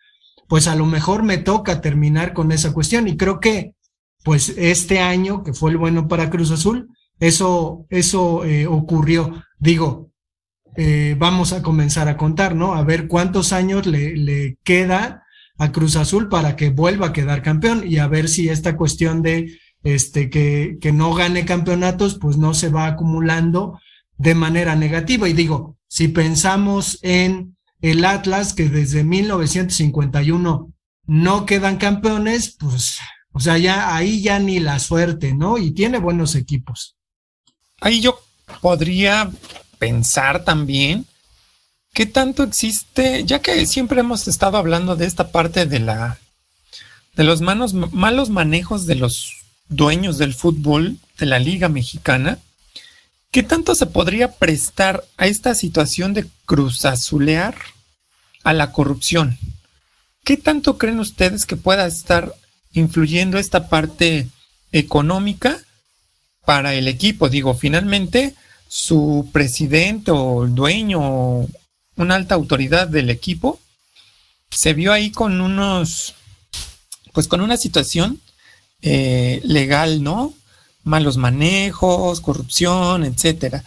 pues 0.48 0.68
a 0.68 0.75
lo 0.75 0.86
mejor 0.86 1.24
me 1.24 1.38
toca 1.38 1.82
terminar 1.82 2.34
con 2.34 2.51
esa 2.51 2.74
cuestión. 2.74 3.08
Y 3.08 3.18
creo 3.18 3.39
que, 3.39 3.74
pues 4.24 4.54
este 4.58 5.00
año, 5.00 5.44
que 5.44 5.54
fue 5.54 5.72
el 5.72 5.77
bueno 5.77 6.08
para 6.08 6.30
Cruz 6.30 6.51
Azul, 6.51 6.89
eso, 7.20 7.86
eso 7.89 8.46
eh, 8.46 8.68
ocurrió. 8.68 9.44
Digo, 9.60 10.12
eh, 10.75 11.16
vamos 11.18 11.54
a 11.54 11.62
comenzar 11.62 12.08
a 12.08 12.18
contar, 12.18 12.56
¿no? 12.56 12.74
A 12.74 12.84
ver 12.84 13.08
cuántos 13.08 13.51
años 13.51 13.86
le, 13.86 14.16
le 14.16 14.58
queda 14.63 15.24
a 15.58 15.72
Cruz 15.72 15.96
Azul 15.96 16.30
para 16.30 16.56
que 16.56 16.70
vuelva 16.70 17.08
a 17.08 17.13
quedar 17.13 17.42
campeón 17.42 17.84
y 17.86 17.98
a 17.98 18.08
ver 18.08 18.30
si 18.30 18.50
esta 18.50 18.77
cuestión 18.77 19.24
de 19.24 19.58
este 19.84 20.30
que, 20.30 20.77
que 20.80 20.92
no 20.92 21.13
gane 21.13 21.46
campeonatos, 21.46 22.18
pues 22.20 22.38
no 22.38 22.54
se 22.54 22.70
va 22.70 22.88
acumulando 22.88 23.80
de 24.18 24.36
manera 24.36 24.75
negativa. 24.75 25.27
Y 25.27 25.34
digo, 25.34 25.77
si 25.88 26.10
pensamos 26.10 27.00
en 27.01 27.56
el 27.81 28.05
Atlas, 28.05 28.53
que 28.53 28.69
desde 28.69 29.03
1951 29.03 30.74
no 31.05 31.46
quedan 31.46 31.77
campeones, 31.77 32.55
pues, 32.60 32.98
o 33.31 33.39
sea, 33.39 33.57
ya 33.57 33.96
ahí 33.96 34.22
ya 34.22 34.39
ni 34.39 34.60
la 34.60 34.79
suerte, 34.79 35.34
¿no? 35.34 35.57
Y 35.57 35.72
tiene 35.72 36.00
buenos 36.00 36.36
equipos. 36.36 36.96
Ahí 37.79 38.01
yo 38.01 38.19
podría 38.62 39.29
pensar 39.77 40.43
también 40.43 41.05
qué 41.93 42.05
tanto 42.05 42.43
existe, 42.43 43.24
ya 43.24 43.39
que 43.39 43.65
siempre 43.65 44.00
hemos 44.00 44.27
estado 44.27 44.57
hablando 44.57 44.96
de 44.96 45.05
esta 45.05 45.31
parte 45.31 45.65
de 45.65 45.79
la 45.79 46.19
de 47.15 47.24
los 47.24 47.41
malos 47.41 48.29
manejos 48.29 48.86
de 48.86 48.96
los 48.96 49.34
dueños 49.69 50.19
del 50.19 50.36
fútbol 50.36 50.98
de 51.17 51.25
la 51.25 51.39
Liga 51.39 51.67
Mexicana, 51.67 52.38
¿Qué 53.31 53.43
tanto 53.43 53.75
se 53.75 53.86
podría 53.86 54.31
prestar 54.31 55.03
a 55.17 55.27
esta 55.27 55.53
situación 55.53 56.13
de 56.13 56.25
cruzazulear 56.46 57.55
a 58.43 58.53
la 58.53 58.72
corrupción? 58.72 59.38
¿Qué 60.24 60.38
tanto 60.38 60.77
creen 60.77 61.00
ustedes 61.00 61.46
que 61.46 61.55
pueda 61.55 61.86
estar 61.86 62.34
influyendo 62.74 63.38
esta 63.38 63.69
parte 63.69 64.27
económica 64.72 65.60
para 66.46 66.74
el 66.74 66.88
equipo? 66.88 67.29
Digo, 67.29 67.53
finalmente 67.53 68.36
su 68.67 69.29
presidente 69.31 70.12
o 70.12 70.46
el 70.46 70.55
dueño 70.55 71.00
o 71.01 71.50
una 71.96 72.15
alta 72.15 72.36
autoridad 72.36 72.88
del 72.88 73.10
equipo 73.10 73.60
se 74.50 74.74
vio 74.74 74.93
ahí 74.93 75.12
con 75.12 75.41
unos, 75.41 76.15
pues 77.13 77.27
con 77.27 77.41
una 77.41 77.57
situación 77.57 78.22
eh, 78.81 79.41
legal, 79.43 80.03
¿no? 80.03 80.34
Malos 80.88 81.17
manejos, 81.17 82.22
corrupción, 82.22 83.03
etcétera. 83.03 83.63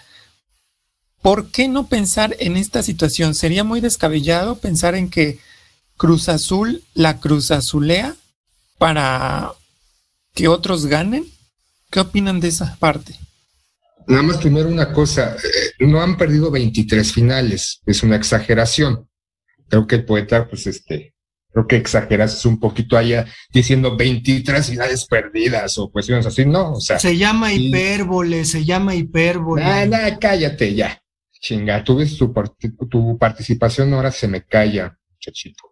¿Por 1.22 1.50
qué 1.50 1.68
no 1.68 1.86
pensar 1.86 2.34
en 2.40 2.56
esta 2.56 2.82
situación? 2.82 3.34
Sería 3.34 3.62
muy 3.62 3.80
descabellado 3.80 4.56
pensar 4.56 4.94
en 4.94 5.10
que 5.10 5.38
Cruz 5.96 6.28
Azul 6.30 6.82
la 6.94 7.20
Cruz 7.20 7.50
Azulea 7.50 8.16
para 8.78 9.52
que 10.34 10.48
otros 10.48 10.86
ganen. 10.86 11.26
¿Qué 11.90 12.00
opinan 12.00 12.40
de 12.40 12.48
esa 12.48 12.76
parte? 12.76 13.16
Nada 14.06 14.22
más 14.22 14.38
primero 14.38 14.68
una 14.68 14.92
cosa, 14.92 15.36
eh, 15.36 15.86
no 15.86 16.00
han 16.00 16.16
perdido 16.16 16.50
23 16.50 17.12
finales, 17.12 17.80
es 17.84 18.02
una 18.02 18.16
exageración. 18.16 19.08
Creo 19.68 19.86
que 19.86 19.96
el 19.96 20.04
poeta, 20.04 20.48
pues 20.48 20.66
este, 20.66 21.14
creo 21.52 21.66
que 21.66 21.76
exageras 21.76 22.44
un 22.46 22.58
poquito 22.58 22.96
allá 22.96 23.26
diciendo 23.52 23.96
23 23.96 24.68
finales 24.68 25.06
perdidas 25.06 25.78
o 25.78 25.90
cuestiones 25.90 26.26
así, 26.26 26.46
¿no? 26.46 26.72
O 26.72 26.80
sea. 26.80 26.98
Se 26.98 27.16
llama 27.16 27.52
hipérbole, 27.52 28.44
se 28.44 28.64
llama 28.64 28.94
hipérbole. 28.94 29.62
Nada, 29.62 30.18
cállate 30.18 30.74
ya. 30.74 31.02
Chinga, 31.40 31.82
tú 31.82 31.96
ves 31.96 32.16
tu, 32.16 32.32
tu 32.88 33.18
participación, 33.18 33.94
ahora 33.94 34.10
se 34.10 34.28
me 34.28 34.42
calla, 34.42 34.96
muchachito. 35.10 35.70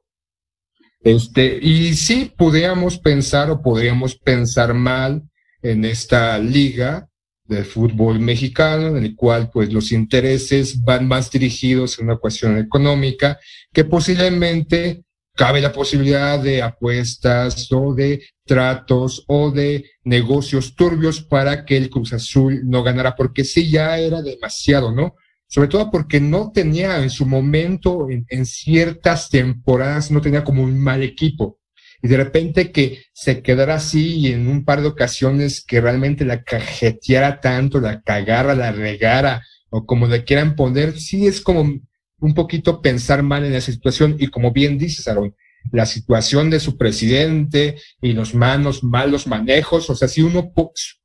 Este, 1.00 1.58
y 1.60 1.94
sí, 1.94 2.32
podríamos 2.36 2.98
pensar 2.98 3.50
o 3.50 3.62
podríamos 3.62 4.16
pensar 4.16 4.74
mal 4.74 5.22
en 5.62 5.84
esta 5.84 6.38
liga 6.38 7.08
de 7.44 7.64
fútbol 7.64 8.20
mexicano, 8.20 8.88
en 8.88 9.04
el 9.04 9.14
cual 9.14 9.50
pues 9.50 9.72
los 9.72 9.92
intereses 9.92 10.82
van 10.82 11.06
más 11.08 11.30
dirigidos 11.30 11.98
a 11.98 12.02
una 12.02 12.16
cuestión 12.16 12.58
económica 12.58 13.38
que 13.72 13.84
posiblemente 13.84 15.04
cabe 15.38 15.60
la 15.60 15.72
posibilidad 15.72 16.40
de 16.40 16.62
apuestas 16.62 17.70
o 17.70 17.94
de 17.94 18.24
tratos 18.44 19.24
o 19.28 19.52
de 19.52 19.88
negocios 20.02 20.74
turbios 20.74 21.22
para 21.22 21.64
que 21.64 21.76
el 21.76 21.90
Cruz 21.90 22.12
Azul 22.12 22.62
no 22.64 22.82
ganara, 22.82 23.14
porque 23.14 23.44
sí 23.44 23.70
ya 23.70 23.96
era 23.98 24.20
demasiado, 24.20 24.90
¿no? 24.90 25.14
Sobre 25.46 25.68
todo 25.68 25.92
porque 25.92 26.20
no 26.20 26.50
tenía 26.50 27.00
en 27.00 27.08
su 27.08 27.24
momento, 27.24 28.08
en, 28.10 28.46
ciertas 28.46 29.30
temporadas, 29.30 30.10
no 30.10 30.20
tenía 30.20 30.42
como 30.42 30.64
un 30.64 30.76
mal 30.76 31.04
equipo. 31.04 31.60
Y 32.02 32.08
de 32.08 32.16
repente 32.16 32.72
que 32.72 33.04
se 33.12 33.40
quedara 33.40 33.76
así 33.76 34.16
y 34.16 34.32
en 34.32 34.48
un 34.48 34.64
par 34.64 34.82
de 34.82 34.88
ocasiones 34.88 35.64
que 35.64 35.80
realmente 35.80 36.24
la 36.24 36.42
cajeteara 36.42 37.40
tanto, 37.40 37.80
la 37.80 38.02
cagara, 38.02 38.56
la 38.56 38.72
regara, 38.72 39.44
o 39.70 39.86
como 39.86 40.08
le 40.08 40.24
quieran 40.24 40.56
poner, 40.56 40.98
sí 40.98 41.28
es 41.28 41.40
como 41.40 41.78
un 42.20 42.34
poquito 42.34 42.80
pensar 42.80 43.22
mal 43.22 43.44
en 43.44 43.54
esa 43.54 43.72
situación. 43.72 44.16
Y 44.18 44.28
como 44.28 44.52
bien 44.52 44.78
dices, 44.78 45.08
Aaron, 45.08 45.34
la 45.72 45.86
situación 45.86 46.50
de 46.50 46.60
su 46.60 46.76
presidente 46.76 47.76
y 48.00 48.12
los 48.12 48.34
manos, 48.34 48.82
malos 48.82 49.26
manejos, 49.26 49.90
o 49.90 49.94
sea, 49.94 50.08
si 50.08 50.22
uno 50.22 50.52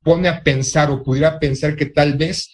pone 0.02 0.28
a 0.28 0.42
pensar 0.42 0.90
o 0.90 1.02
pudiera 1.02 1.38
pensar 1.38 1.76
que 1.76 1.86
tal 1.86 2.16
vez 2.16 2.50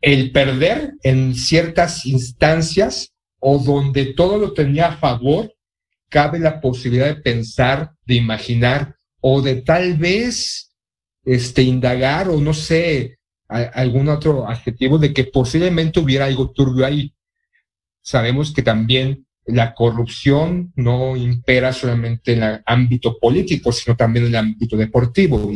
el 0.00 0.32
perder 0.32 0.94
en 1.02 1.34
ciertas 1.34 2.06
instancias 2.06 3.12
o 3.38 3.58
donde 3.58 4.14
todo 4.14 4.38
lo 4.38 4.52
tenía 4.52 4.88
a 4.88 4.96
favor, 4.96 5.52
cabe 6.08 6.38
la 6.38 6.60
posibilidad 6.60 7.06
de 7.06 7.22
pensar, 7.22 7.92
de 8.06 8.14
imaginar 8.14 8.96
o 9.20 9.42
de 9.42 9.62
tal 9.62 9.96
vez 9.96 10.72
este 11.24 11.62
indagar 11.62 12.28
o 12.28 12.40
no 12.40 12.54
sé, 12.54 13.18
algún 13.48 14.08
otro 14.08 14.48
adjetivo 14.48 14.98
de 14.98 15.12
que 15.12 15.24
posiblemente 15.24 16.00
hubiera 16.00 16.26
algo 16.26 16.50
turbio 16.52 16.86
ahí 16.86 17.12
sabemos 18.02 18.52
que 18.52 18.62
también 18.62 19.26
la 19.46 19.74
corrupción 19.74 20.72
no 20.76 21.16
impera 21.16 21.72
solamente 21.72 22.32
en 22.32 22.42
el 22.42 22.62
ámbito 22.66 23.18
político, 23.18 23.72
sino 23.72 23.96
también 23.96 24.26
en 24.26 24.30
el 24.30 24.36
ámbito 24.36 24.76
deportivo. 24.76 25.50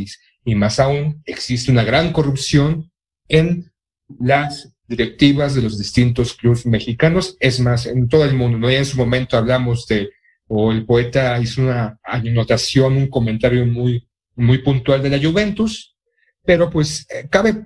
Y, 0.45 0.55
más 0.55 0.79
aún, 0.79 1.21
existe 1.25 1.71
una 1.71 1.83
gran 1.83 2.11
corrupción 2.11 2.91
en 3.27 3.71
las 4.19 4.73
directivas 4.87 5.55
de 5.55 5.63
los 5.63 5.79
distintos 5.79 6.33
clubes 6.33 6.65
mexicanos, 6.65 7.35
es 7.39 7.59
más, 7.59 7.85
en 7.85 8.07
todo 8.07 8.25
el 8.25 8.35
mundo. 8.35 8.57
¿no? 8.57 8.69
Y 8.69 8.75
en 8.75 8.85
su 8.85 8.97
momento 8.97 9.37
hablamos 9.37 9.87
de, 9.87 10.09
o 10.47 10.71
el 10.71 10.85
poeta 10.85 11.39
hizo 11.39 11.61
una 11.61 11.99
anotación, 12.03 12.97
un 12.97 13.07
comentario 13.07 13.65
muy, 13.65 14.07
muy 14.35 14.59
puntual 14.59 15.01
de 15.01 15.09
la 15.09 15.19
Juventus, 15.19 15.95
pero 16.43 16.69
pues 16.69 17.07
eh, 17.09 17.27
cabe 17.29 17.65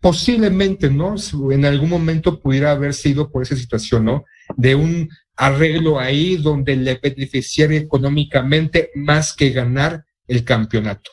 posiblemente, 0.00 0.90
¿no? 0.90 1.14
En 1.50 1.64
algún 1.64 1.90
momento 1.90 2.40
pudiera 2.40 2.72
haber 2.72 2.94
sido 2.94 3.30
por 3.30 3.42
esa 3.42 3.56
situación, 3.56 4.06
¿no? 4.06 4.24
De 4.56 4.74
un 4.74 5.08
arreglo 5.36 5.98
ahí 5.98 6.36
donde 6.36 6.76
le 6.76 6.98
beneficiaría 7.02 7.78
económicamente 7.78 8.90
más 8.94 9.34
que 9.34 9.50
ganar 9.50 10.04
el 10.26 10.44
campeonato. 10.44 11.10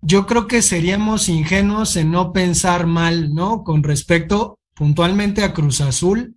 Yo 0.00 0.26
creo 0.26 0.46
que 0.46 0.60
seríamos 0.60 1.28
ingenuos 1.28 1.96
en 1.96 2.10
no 2.10 2.32
pensar 2.32 2.86
mal, 2.86 3.32
¿no? 3.32 3.64
Con 3.64 3.82
respecto 3.82 4.58
puntualmente 4.74 5.42
a 5.42 5.52
Cruz 5.54 5.80
Azul 5.80 6.36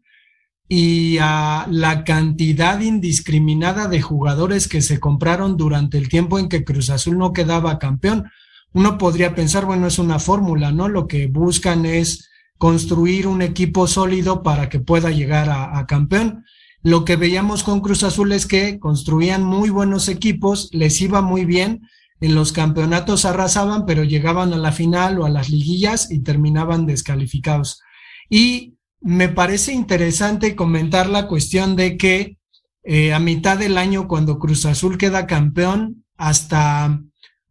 y 0.70 1.18
a 1.20 1.68
la 1.70 2.04
cantidad 2.04 2.80
indiscriminada 2.80 3.88
de 3.88 4.01
jugadores 4.01 4.68
que 4.68 4.82
se 4.82 5.00
compraron 5.00 5.58
durante 5.58 5.98
el 5.98 6.10
tiempo 6.10 6.39
en 6.39 6.50
que 6.50 6.63
Cruz 6.63 6.89
Azul 6.89 7.18
no 7.18 7.34
quedaba 7.34 7.80
campeón 7.80 8.30
uno 8.78 9.00
podría 9.00 9.34
pensar, 9.34 9.66
bueno, 9.66 9.88
es 9.88 9.98
una 9.98 10.20
fórmula, 10.20 10.72
¿no? 10.72 10.88
Lo 10.88 11.08
que 11.08 11.26
buscan 11.26 11.88
es 11.88 12.30
construir 12.60 13.26
un 13.26 13.42
equipo 13.42 13.88
sólido 13.88 14.44
para 14.44 14.70
que 14.70 14.80
pueda 14.80 15.10
llegar 15.10 15.50
a, 15.50 15.84
campeón. 15.88 16.46
Lo 16.84 17.04
que 17.04 17.16
veíamos 17.16 17.64
con 17.64 17.82
Cruz 17.82 18.04
Azul 18.04 18.34
es 18.34 18.46
que 18.46 18.78
construían 18.78 19.44
muy 19.44 19.72
buenos 19.72 20.08
equipos, 20.10 20.70
les 20.74 21.02
iba 21.02 21.24
muy 21.24 21.44
bien, 21.44 21.90
en 22.22 22.36
los 22.36 22.52
campeonatos 22.52 23.26
arrasaban, 23.26 23.88
pero 23.88 24.04
llegaban 24.04 24.54
a 24.54 24.58
la 24.58 24.72
final 24.72 25.18
o 25.18 25.26
a 25.26 25.32
las 25.32 25.50
liguillas 25.50 26.12
y 26.12 26.20
terminaban 26.20 26.86
descalificados. 26.86 27.82
Y 28.30 28.76
me 29.02 29.28
parece 29.28 29.74
interesante 29.74 30.56
comentar 30.56 31.10
la 31.10 31.26
cuestión 31.26 31.76
de 31.76 31.98
que 31.98 32.38
eh, 32.84 33.12
a 33.12 33.18
mitad 33.18 33.58
del 33.58 33.76
año, 33.80 34.08
cuando 34.08 34.38
Cruz 34.38 34.68
Azul 34.68 35.00
queda 35.00 35.26
campeón, 35.26 36.06
hasta 36.16 37.02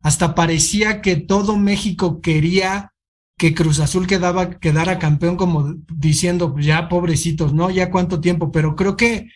hasta 0.06 0.36
parecía 0.36 1.02
que 1.02 1.16
todo 1.16 1.56
México 1.56 2.20
quería 2.20 2.92
que 3.36 3.54
Cruz 3.54 3.80
Azul 3.80 4.06
quedaba, 4.06 4.60
quedara 4.60 5.00
campeón, 5.00 5.36
como 5.36 5.74
diciendo, 5.92 6.52
pues 6.52 6.64
ya 6.64 6.88
pobrecitos, 6.88 7.52
¿no? 7.52 7.70
Ya 7.70 7.90
cuánto 7.90 8.20
tiempo, 8.20 8.52
pero 8.52 8.76
creo 8.76 8.96
que. 8.96 9.26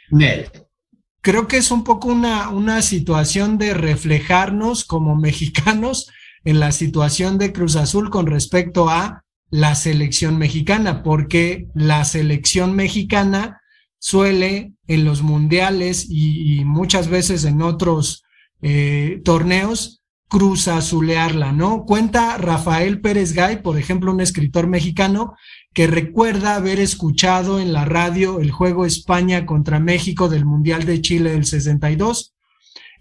Creo 1.23 1.49
que 1.49 1.57
es 1.57 1.73
un 1.73 1.83
poco 1.83 2.07
una, 2.07 2.51
una 2.51 2.83
situación 2.83 3.59
de 3.59 3.75
reflejarnos 3.75 4.85
como 4.85 5.17
mexicanos 5.17 6.09
en 6.45 6.61
la 6.61 6.71
situación 6.71 7.37
de 7.37 7.53
Cruz 7.53 7.75
Azul 7.75 8.09
con 8.09 8.27
respecto 8.29 8.89
a 8.89 9.25
la 9.51 9.75
selección 9.75 10.39
mexicana, 10.39 11.03
porque 11.03 11.67
la 11.75 12.05
selección 12.05 12.77
mexicana 12.77 13.61
suele 13.99 14.75
en 14.87 15.05
los 15.05 15.23
mundiales 15.23 16.07
y, 16.09 16.65
muchas 16.65 17.09
veces 17.09 17.45
en 17.45 17.61
otros 17.61 18.23
eh, 18.63 19.21
torneos 19.25 20.00
cruzazulearla, 20.31 21.51
¿no? 21.51 21.85
Cuenta 21.85 22.39
Rafael 22.39 23.01
Pérez 23.01 23.33
Gay, 23.33 23.63
por 23.63 23.77
ejemplo, 23.77 24.13
un 24.13 24.21
escritor 24.21 24.69
mexicano, 24.69 25.35
que 25.75 25.89
recuerda 25.89 26.55
haber 26.55 26.79
escuchado 26.79 27.59
en 27.59 27.73
la 27.73 27.85
radio 27.85 28.39
el 28.39 28.53
juego 28.53 28.87
España 28.87 29.45
contra 29.45 29.81
México 29.81 30.29
del 30.29 30.45
Mundial 30.45 30.85
de 30.85 31.03
Chile 31.03 31.33
del 31.33 31.47
62, 31.47 32.37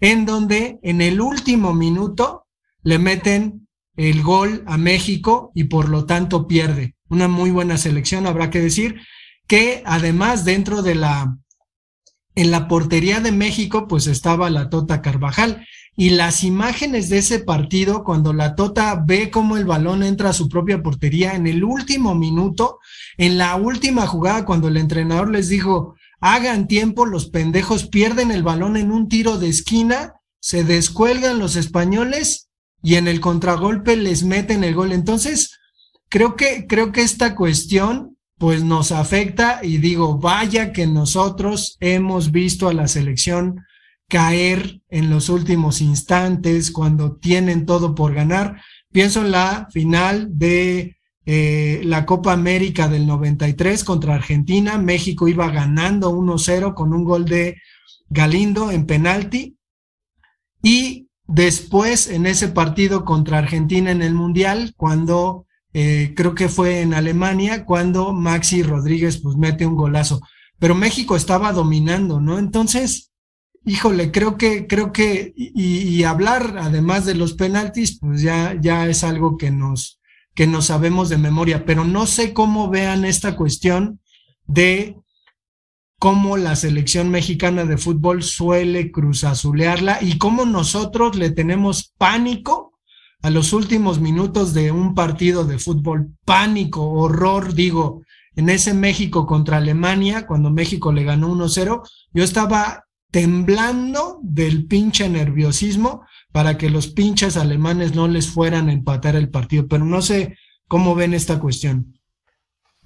en 0.00 0.26
donde 0.26 0.80
en 0.82 1.00
el 1.00 1.20
último 1.20 1.72
minuto 1.72 2.48
le 2.82 2.98
meten 2.98 3.68
el 3.94 4.24
gol 4.24 4.64
a 4.66 4.76
México 4.76 5.52
y 5.54 5.64
por 5.64 5.88
lo 5.88 6.06
tanto 6.06 6.48
pierde. 6.48 6.96
Una 7.08 7.28
muy 7.28 7.52
buena 7.52 7.78
selección, 7.78 8.26
habrá 8.26 8.50
que 8.50 8.60
decir, 8.60 9.02
que 9.46 9.84
además 9.86 10.44
dentro 10.44 10.82
de 10.82 10.96
la, 10.96 11.38
en 12.34 12.50
la 12.50 12.66
portería 12.66 13.20
de 13.20 13.30
México, 13.30 13.86
pues 13.86 14.08
estaba 14.08 14.50
la 14.50 14.68
Tota 14.68 15.00
Carvajal 15.00 15.64
y 16.00 16.08
las 16.08 16.44
imágenes 16.44 17.10
de 17.10 17.18
ese 17.18 17.40
partido, 17.40 18.04
cuando 18.04 18.32
la 18.32 18.54
Tota 18.54 19.04
ve 19.06 19.30
cómo 19.30 19.58
el 19.58 19.66
balón 19.66 20.02
entra 20.02 20.30
a 20.30 20.32
su 20.32 20.48
propia 20.48 20.82
portería 20.82 21.34
en 21.34 21.46
el 21.46 21.62
último 21.62 22.14
minuto, 22.14 22.78
en 23.18 23.36
la 23.36 23.54
última 23.56 24.06
jugada, 24.06 24.46
cuando 24.46 24.68
el 24.68 24.78
entrenador 24.78 25.30
les 25.30 25.50
dijo, 25.50 25.96
hagan 26.18 26.68
tiempo, 26.68 27.04
los 27.04 27.28
pendejos 27.28 27.86
pierden 27.86 28.30
el 28.30 28.42
balón 28.42 28.78
en 28.78 28.92
un 28.92 29.10
tiro 29.10 29.36
de 29.36 29.50
esquina, 29.50 30.14
se 30.40 30.64
descuelgan 30.64 31.38
los 31.38 31.54
españoles 31.56 32.48
y 32.82 32.94
en 32.94 33.06
el 33.06 33.20
contragolpe 33.20 33.94
les 33.98 34.22
meten 34.22 34.64
el 34.64 34.74
gol. 34.74 34.92
Entonces, 34.92 35.58
creo 36.08 36.34
que, 36.34 36.66
creo 36.66 36.92
que 36.92 37.02
esta 37.02 37.36
cuestión 37.36 38.16
pues 38.38 38.64
nos 38.64 38.90
afecta 38.90 39.60
y 39.62 39.76
digo, 39.76 40.16
vaya 40.16 40.72
que 40.72 40.86
nosotros 40.86 41.76
hemos 41.78 42.32
visto 42.32 42.70
a 42.70 42.72
la 42.72 42.88
selección 42.88 43.66
caer 44.10 44.82
en 44.88 45.08
los 45.08 45.28
últimos 45.28 45.80
instantes 45.80 46.72
cuando 46.72 47.16
tienen 47.16 47.64
todo 47.64 47.94
por 47.94 48.12
ganar. 48.12 48.60
Pienso 48.92 49.20
en 49.24 49.30
la 49.30 49.68
final 49.70 50.28
de 50.36 50.98
eh, 51.24 51.80
la 51.84 52.04
Copa 52.04 52.32
América 52.32 52.88
del 52.88 53.06
93 53.06 53.84
contra 53.84 54.16
Argentina. 54.16 54.78
México 54.78 55.28
iba 55.28 55.48
ganando 55.50 56.12
1-0 56.12 56.74
con 56.74 56.92
un 56.92 57.04
gol 57.04 57.24
de 57.24 57.56
Galindo 58.08 58.72
en 58.72 58.84
penalti. 58.84 59.56
Y 60.60 61.08
después 61.28 62.08
en 62.08 62.26
ese 62.26 62.48
partido 62.48 63.04
contra 63.04 63.38
Argentina 63.38 63.92
en 63.92 64.02
el 64.02 64.14
Mundial, 64.14 64.74
cuando 64.76 65.46
eh, 65.72 66.14
creo 66.16 66.34
que 66.34 66.48
fue 66.48 66.80
en 66.80 66.94
Alemania, 66.94 67.64
cuando 67.64 68.12
Maxi 68.12 68.64
Rodríguez 68.64 69.20
pues 69.22 69.36
mete 69.36 69.64
un 69.66 69.76
golazo. 69.76 70.20
Pero 70.58 70.74
México 70.74 71.14
estaba 71.14 71.52
dominando, 71.52 72.20
¿no? 72.20 72.40
Entonces, 72.40 73.09
híjole, 73.64 74.10
creo 74.10 74.36
que, 74.36 74.66
creo 74.66 74.92
que, 74.92 75.32
y, 75.36 76.02
hablar 76.04 76.56
además 76.58 77.04
de 77.04 77.14
los 77.14 77.34
penaltis, 77.34 77.98
pues 77.98 78.22
ya, 78.22 78.56
ya 78.60 78.86
es 78.88 79.04
algo 79.04 79.36
que 79.36 79.50
nos, 79.50 80.00
que 80.34 80.46
nos 80.46 80.66
sabemos 80.66 81.08
de 81.08 81.18
memoria, 81.18 81.64
pero 81.64 81.84
no 81.84 82.06
sé 82.06 82.32
cómo 82.32 82.68
vean 82.70 83.04
esta 83.04 83.36
cuestión 83.36 84.00
de 84.46 84.96
cómo 85.98 86.38
la 86.38 86.56
selección 86.56 87.10
mexicana 87.10 87.64
de 87.66 87.76
fútbol 87.76 88.22
suele 88.22 88.90
cruzazulearla 88.90 89.98
y 90.00 90.16
cómo 90.16 90.46
nosotros 90.46 91.14
le 91.16 91.30
tenemos 91.30 91.92
pánico 91.98 92.78
a 93.22 93.28
los 93.28 93.52
últimos 93.52 94.00
minutos 94.00 94.54
de 94.54 94.72
un 94.72 94.94
partido 94.94 95.44
de 95.44 95.58
fútbol, 95.58 96.14
pánico, 96.24 96.90
horror, 96.90 97.52
digo, 97.52 98.02
en 98.34 98.48
ese 98.48 98.72
México 98.72 99.26
contra 99.26 99.58
Alemania, 99.58 100.26
cuando 100.26 100.50
México 100.50 100.90
le 100.90 101.04
ganó 101.04 101.28
1-0, 101.34 101.82
yo 102.14 102.24
estaba 102.24 102.84
temblando 103.10 104.20
del 104.22 104.66
pinche 104.66 105.08
nerviosismo 105.08 106.06
para 106.32 106.56
que 106.56 106.70
los 106.70 106.86
pinches 106.88 107.36
alemanes 107.36 107.94
no 107.94 108.08
les 108.08 108.28
fueran 108.28 108.68
a 108.68 108.72
empatar 108.72 109.16
el 109.16 109.28
partido. 109.28 109.66
Pero 109.66 109.84
no 109.84 110.02
sé 110.02 110.36
cómo 110.68 110.94
ven 110.94 111.14
esta 111.14 111.38
cuestión. 111.38 111.98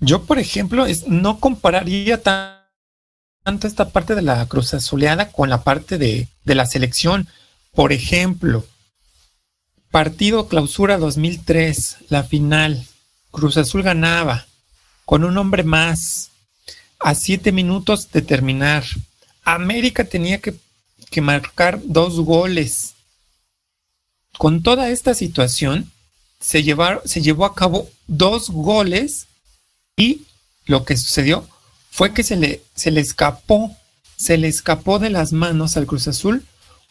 Yo, 0.00 0.24
por 0.24 0.38
ejemplo, 0.38 0.86
no 1.06 1.40
compararía 1.40 2.22
tanto 2.22 3.66
esta 3.66 3.90
parte 3.90 4.14
de 4.14 4.22
la 4.22 4.44
cruz 4.46 4.74
azuleada 4.74 5.30
con 5.30 5.50
la 5.50 5.62
parte 5.62 5.98
de, 5.98 6.28
de 6.44 6.54
la 6.54 6.66
selección. 6.66 7.28
Por 7.72 7.92
ejemplo, 7.92 8.64
partido 9.90 10.48
clausura 10.48 10.98
2003, 10.98 11.96
la 12.08 12.24
final. 12.24 12.86
Cruz 13.30 13.56
Azul 13.56 13.82
ganaba 13.82 14.46
con 15.04 15.24
un 15.24 15.36
hombre 15.36 15.64
más 15.64 16.30
a 17.00 17.14
siete 17.14 17.52
minutos 17.52 18.10
de 18.12 18.22
terminar. 18.22 18.84
América 19.44 20.04
tenía 20.04 20.40
que, 20.40 20.54
marcar 21.20 21.80
dos 21.84 22.18
goles. 22.20 22.94
Con 24.36 24.62
toda 24.64 24.90
esta 24.90 25.14
situación, 25.14 25.92
se, 26.40 26.64
se 27.04 27.22
llevó 27.22 27.44
a 27.44 27.54
cabo 27.54 27.88
dos 28.08 28.50
goles 28.50 29.28
y 29.96 30.22
lo 30.66 30.84
que 30.84 30.96
sucedió 30.96 31.48
fue 31.90 32.12
que 32.12 32.24
se 32.24 32.34
le, 32.34 32.62
se 32.74 32.90
le 32.90 33.00
escapó, 33.00 33.76
se 34.16 34.38
le 34.38 34.48
escapó 34.48 34.98
de 34.98 35.10
las 35.10 35.32
manos 35.32 35.76
al 35.76 35.86
Cruz 35.86 36.08
Azul 36.08 36.44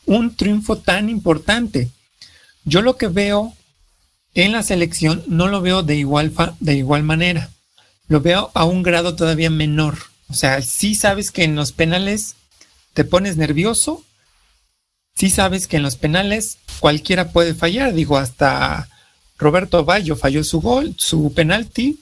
un 0.05 0.35
triunfo 0.35 0.77
tan 0.77 1.09
importante. 1.09 1.89
Yo 2.63 2.81
lo 2.81 2.95
que 2.95 3.07
veo 3.07 3.53
en 4.33 4.51
la 4.51 4.63
selección 4.63 5.23
no 5.27 5.47
lo 5.47 5.61
veo 5.61 5.83
de 5.83 5.95
igual, 5.95 6.33
de 6.59 6.75
igual 6.75 7.03
manera, 7.03 7.49
lo 8.07 8.21
veo 8.21 8.51
a 8.53 8.65
un 8.65 8.83
grado 8.83 9.15
todavía 9.15 9.49
menor. 9.49 9.97
O 10.29 10.33
sea, 10.33 10.61
sí 10.61 10.95
sabes 10.95 11.31
que 11.31 11.43
en 11.43 11.55
los 11.55 11.71
penales 11.71 12.35
te 12.93 13.03
pones 13.03 13.37
nervioso, 13.37 14.03
sí 15.15 15.29
sabes 15.29 15.67
que 15.67 15.77
en 15.77 15.83
los 15.83 15.95
penales 15.95 16.57
cualquiera 16.79 17.29
puede 17.31 17.53
fallar, 17.53 17.93
digo, 17.93 18.17
hasta 18.17 18.89
Roberto 19.37 19.83
Bayo 19.83 20.15
falló 20.15 20.43
su 20.43 20.61
gol, 20.61 20.95
su 20.97 21.33
penalti. 21.33 21.99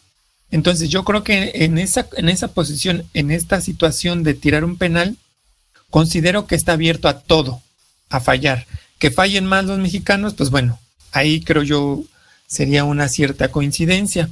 Entonces 0.52 0.90
yo 0.90 1.04
creo 1.04 1.24
que 1.24 1.52
en 1.56 1.78
esa, 1.78 2.08
en 2.18 2.30
esa 2.30 2.50
posición, 2.50 3.06
en 3.14 3.32
esta 3.32 3.62
situación 3.62 4.24
de 4.24 4.34
tirar 4.34 4.66
un 4.66 4.78
penal, 4.78 5.18
considero 5.90 6.46
que 6.46 6.56
está 6.56 6.74
abierto 6.74 7.08
a 7.08 7.20
todo, 7.20 7.62
a 8.10 8.20
fallar. 8.20 8.68
Que 9.00 9.12
fallen 9.12 9.46
más 9.46 9.66
los 9.66 9.80
mexicanos, 9.80 10.34
pues 10.34 10.50
bueno, 10.50 10.80
ahí 11.12 11.42
creo 11.42 11.64
yo 11.64 12.04
sería 12.48 12.84
una 12.84 13.08
cierta 13.08 13.50
coincidencia. 13.50 14.30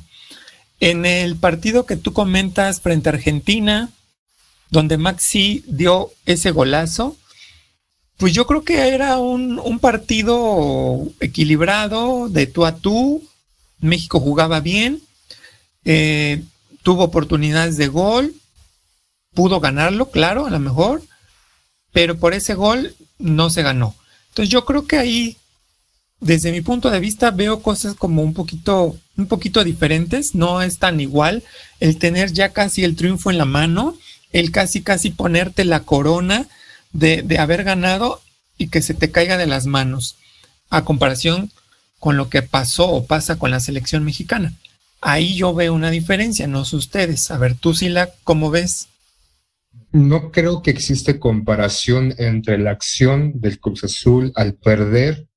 En 0.81 1.05
el 1.05 1.35
partido 1.35 1.85
que 1.85 1.95
tú 1.95 2.13
comentas 2.13 2.81
frente 2.81 3.09
a 3.09 3.13
Argentina, 3.13 3.89
donde 4.69 4.97
Maxi 4.97 5.63
dio 5.67 6.11
ese 6.25 6.51
golazo, 6.51 7.17
Pues 8.17 8.33
yo 8.33 8.45
creo 8.45 8.63
que 8.63 8.89
era 8.89 9.17
un, 9.17 9.59
un 9.59 9.79
partido 9.79 11.07
equilibrado, 11.21 12.27
de 12.29 12.47
tú 12.47 12.65
a 12.65 12.75
tú. 12.75 13.23
México 13.79 14.19
jugaba 14.19 14.59
bien, 14.59 15.01
eh, 15.85 16.43
tuvo 16.83 17.03
oportunidades 17.03 17.77
de 17.77 17.87
gol, 17.87 18.33
pudo 19.33 19.61
ganarlo, 19.61 20.11
claro, 20.11 20.47
a 20.47 20.49
lo 20.49 20.59
mejor, 20.59 21.01
pero 21.93 22.17
por 22.17 22.33
ese 22.33 22.55
gol 22.55 22.93
no 23.19 23.49
se 23.49 23.63
ganó. 23.63 23.95
Entonces 24.29 24.51
yo 24.51 24.65
creo 24.65 24.85
que 24.85 24.97
ahí, 24.97 25.37
desde 26.19 26.51
mi 26.51 26.59
punto 26.61 26.89
de 26.89 26.99
vista, 26.99 27.31
veo 27.31 27.61
cosas 27.61 27.95
como 27.95 28.21
un 28.21 28.33
poquito, 28.33 28.97
un 29.15 29.27
poquito 29.27 29.63
diferentes. 29.63 30.35
No 30.35 30.61
es 30.61 30.77
tan 30.77 30.99
igual 30.99 31.43
el 31.79 31.97
tener 31.97 32.33
ya 32.33 32.49
casi 32.49 32.83
el 32.83 32.95
triunfo 32.97 33.31
en 33.31 33.37
la 33.37 33.45
mano, 33.45 33.95
el 34.31 34.51
casi 34.51 34.81
casi 34.81 35.09
ponerte 35.09 35.65
la 35.65 35.81
corona 35.81 36.47
de, 36.91 37.21
de 37.21 37.39
haber 37.39 37.63
ganado 37.63 38.21
y 38.57 38.67
que 38.67 38.81
se 38.81 38.93
te 38.93 39.11
caiga 39.11 39.37
de 39.37 39.47
las 39.47 39.65
manos, 39.65 40.17
a 40.69 40.83
comparación 40.83 41.51
con 41.99 42.17
lo 42.17 42.29
que 42.29 42.41
pasó 42.41 42.89
o 42.89 43.05
pasa 43.05 43.37
con 43.37 43.51
la 43.51 43.59
selección 43.59 44.03
mexicana. 44.03 44.53
Ahí 45.01 45.35
yo 45.35 45.53
veo 45.53 45.73
una 45.73 45.91
diferencia, 45.91 46.47
no 46.47 46.65
sé 46.65 46.75
ustedes. 46.75 47.31
A 47.31 47.37
ver, 47.37 47.55
tú, 47.55 47.73
Sila, 47.73 48.09
¿cómo 48.23 48.51
ves? 48.51 48.87
No 49.91 50.31
creo 50.31 50.61
que 50.61 50.71
existe 50.71 51.19
comparación 51.19 52.13
entre 52.17 52.57
la 52.57 52.71
acción 52.71 53.39
del 53.39 53.59
Cruz 53.59 53.83
Azul 53.83 54.31
al 54.35 54.55
perder 54.55 55.27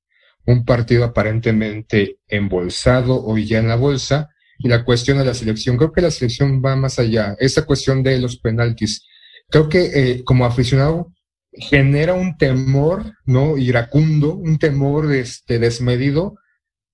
un 0.45 0.65
partido 0.65 1.05
aparentemente 1.05 2.17
embolsado 2.27 3.25
o 3.25 3.37
ya 3.37 3.59
en 3.59 3.69
la 3.69 3.75
bolsa 3.75 4.29
y 4.59 4.67
la 4.67 4.83
cuestión 4.83 5.17
de 5.17 5.25
la 5.25 5.33
selección. 5.33 5.77
Creo 5.77 5.91
que 5.91 6.01
la 6.01 6.11
selección 6.11 6.61
va 6.63 6.75
más 6.75 6.99
allá. 6.99 7.35
Esa 7.39 7.65
cuestión 7.65 8.03
de 8.03 8.19
los 8.19 8.37
penaltis. 8.37 9.05
Creo 9.49 9.69
que 9.69 9.91
eh, 9.93 10.23
como 10.23 10.45
aficionado 10.45 11.11
genera 11.51 12.13
un 12.13 12.37
temor, 12.37 13.13
¿no? 13.25 13.57
Iracundo, 13.57 14.35
un 14.35 14.57
temor 14.57 15.13
este, 15.13 15.59
desmedido 15.59 16.35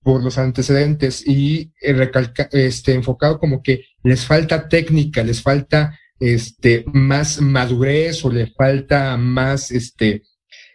por 0.02 0.24
los 0.24 0.38
antecedentes 0.38 1.26
y 1.26 1.72
eh, 1.82 1.93
recalca, 1.93 2.50
este, 2.52 2.93
enfocado 2.93 3.39
como 3.39 3.62
que 3.62 3.86
les 4.04 4.26
falta 4.26 4.67
técnica, 4.67 5.24
les 5.24 5.41
falta 5.41 5.98
este, 6.19 6.86
más 6.88 7.41
madurez 7.41 8.24
o 8.26 8.32
le 8.32 8.48
falta 8.48 9.15
más, 9.17 9.72
este, 9.72 10.24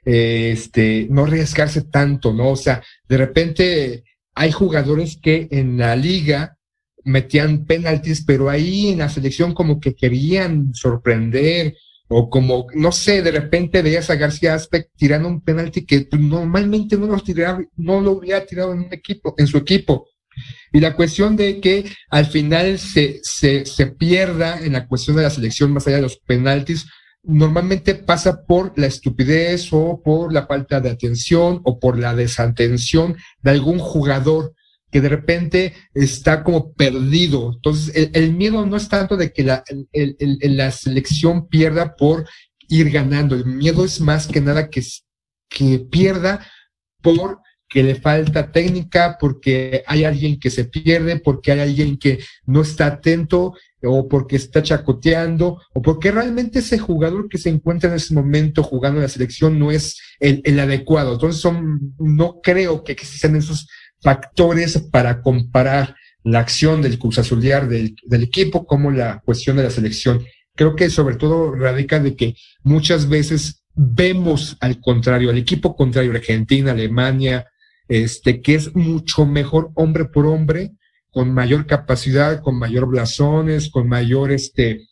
este, 0.05 1.07
no 1.11 1.25
arriesgarse 1.25 1.83
tanto, 1.83 2.33
¿no? 2.33 2.51
O 2.51 2.57
sea, 2.57 2.83
de 3.09 3.17
repente 3.17 4.05
hay 4.35 4.53
jugadores 4.53 5.19
que 5.21 5.49
en 5.51 5.79
la 5.79 5.97
liga 5.97 6.57
metían 7.05 7.65
penaltis, 7.65 8.25
pero 8.25 8.51
ahí 8.51 8.89
en 8.89 8.99
la 8.99 9.09
selección 9.09 9.55
como 9.55 9.81
que 9.81 9.95
querían 9.95 10.75
sorprender 10.75 11.77
o 12.09 12.29
como, 12.29 12.67
no 12.75 12.93
sé, 12.93 13.23
de 13.23 13.31
repente 13.31 13.83
veías 13.83 14.11
a 14.11 14.17
García 14.17 14.55
Aspect 14.55 14.91
tirando 14.97 15.29
un 15.29 15.41
penalti 15.41 15.85
que 15.85 16.07
normalmente 16.19 16.97
no 16.97 17.07
lo, 17.07 17.19
tiraba, 17.21 17.61
no 17.77 18.01
lo 18.01 18.13
hubiera 18.13 18.45
tirado 18.45 18.73
en 18.73 18.81
un 18.81 18.93
equipo, 18.93 19.35
en 19.39 19.47
su 19.47 19.57
equipo. 19.57 20.09
Y 20.73 20.81
la 20.81 20.95
cuestión 20.95 21.37
de 21.37 21.61
que 21.61 21.85
al 22.11 22.27
final 22.27 22.79
se, 22.79 23.21
se, 23.23 23.65
se 23.65 23.87
pierda 23.87 24.59
en 24.61 24.73
la 24.73 24.87
cuestión 24.87 25.17
de 25.17 25.23
la 25.23 25.31
selección 25.31 25.73
más 25.73 25.87
allá 25.87 25.97
de 25.97 26.03
los 26.03 26.19
penaltis, 26.19 26.87
normalmente 27.23 27.95
pasa 27.95 28.45
por 28.45 28.79
la 28.79 28.87
estupidez 28.87 29.69
o 29.73 30.03
por 30.03 30.33
la 30.33 30.47
falta 30.47 30.81
de 30.81 30.91
atención 30.91 31.61
o 31.65 31.79
por 31.79 31.99
la 31.99 32.15
desatención 32.15 33.17
de 33.43 33.51
algún 33.51 33.79
jugador 33.79 34.55
que 34.95 35.01
de 35.01 35.09
repente 35.09 35.75
está 35.93 36.45
como 36.45 36.73
perdido. 36.73 37.55
Entonces, 37.57 38.11
el, 38.13 38.33
miedo 38.33 38.65
no 38.65 38.77
es 38.77 38.89
tanto 38.89 39.17
de 39.17 39.33
que 39.33 39.43
la, 39.43 39.65
la 39.93 40.71
selección 40.71 41.49
pierda 41.49 41.97
por 41.97 42.29
ir 42.69 42.93
ganando, 42.93 43.35
el 43.35 43.45
miedo 43.45 43.85
es 43.85 44.01
más 44.01 44.29
que 44.29 44.41
nada 44.41 44.71
que, 44.71 44.85
que 45.49 45.81
pierda 45.81 46.47
por 47.03 47.41
que 47.69 47.83
le 47.83 47.97
falta 47.97 48.53
técnica, 48.53 49.17
porque 49.19 49.83
hay 49.85 50.05
alguien 50.05 50.39
que 50.39 50.49
se 50.49 50.67
pierde, 50.67 51.19
porque 51.19 51.51
hay 51.51 51.59
alguien 51.59 51.99
que 51.99 52.21
no 52.47 52.63
está 52.63 52.87
atento 52.87 53.55
o 53.83 54.07
porque 54.07 54.37
está 54.37 54.63
chacoteando, 54.63 55.61
o 55.73 55.83
porque 55.83 56.13
realmente 56.13 56.61
ese 56.61 56.79
jugador 56.79 57.29
que 57.29 57.37
se 57.37 57.51
encuentra 57.51 57.91
en 57.91 57.97
ese 57.97 58.15
momento 58.15 58.63
jugando 58.63 58.99
en 58.99 59.03
la 59.03 59.09
selección 59.09 59.59
no 59.59 59.73
es 59.73 60.01
el, 60.21 60.41
el 60.45 60.61
adecuado. 60.61 61.15
Entonces 61.15 61.41
son, 61.41 61.97
no 61.99 62.41
creo 62.41 62.85
que 62.85 62.93
existan 62.93 63.35
esos 63.35 63.67
factores 64.05 64.79
para 64.79 65.23
comparar 65.23 65.97
la 66.23 66.39
acción 66.39 66.83
del 66.83 66.99
Cruz 66.99 67.19
Azuliar 67.19 67.69
del, 67.69 67.97
del 68.05 68.23
equipo 68.23 68.67
como 68.67 68.91
la 68.91 69.21
cuestión 69.25 69.57
de 69.57 69.65
la 69.65 69.71
selección. 69.71 70.25
Creo 70.55 70.77
que 70.77 70.89
sobre 70.91 71.17
todo 71.17 71.53
radica 71.55 71.99
de 71.99 72.15
que 72.15 72.37
muchas 72.63 73.09
veces 73.09 73.65
vemos 73.75 74.57
al 74.61 74.81
contrario, 74.81 75.31
al 75.31 75.39
equipo 75.39 75.75
contrario, 75.75 76.13
Argentina, 76.13 76.73
Alemania, 76.73 77.47
este, 77.89 78.41
que 78.41 78.55
es 78.55 78.75
mucho 78.77 79.27
mejor 79.27 79.71
hombre 79.75 80.05
por 80.05 80.27
hombre, 80.27 80.73
con 81.11 81.33
mayor 81.33 81.67
capacidad, 81.67 82.41
con 82.41 82.59
mayor 82.59 82.87
blasones, 82.87 83.71
con 83.71 83.89
mayor 83.89 84.33
este, 84.33 84.89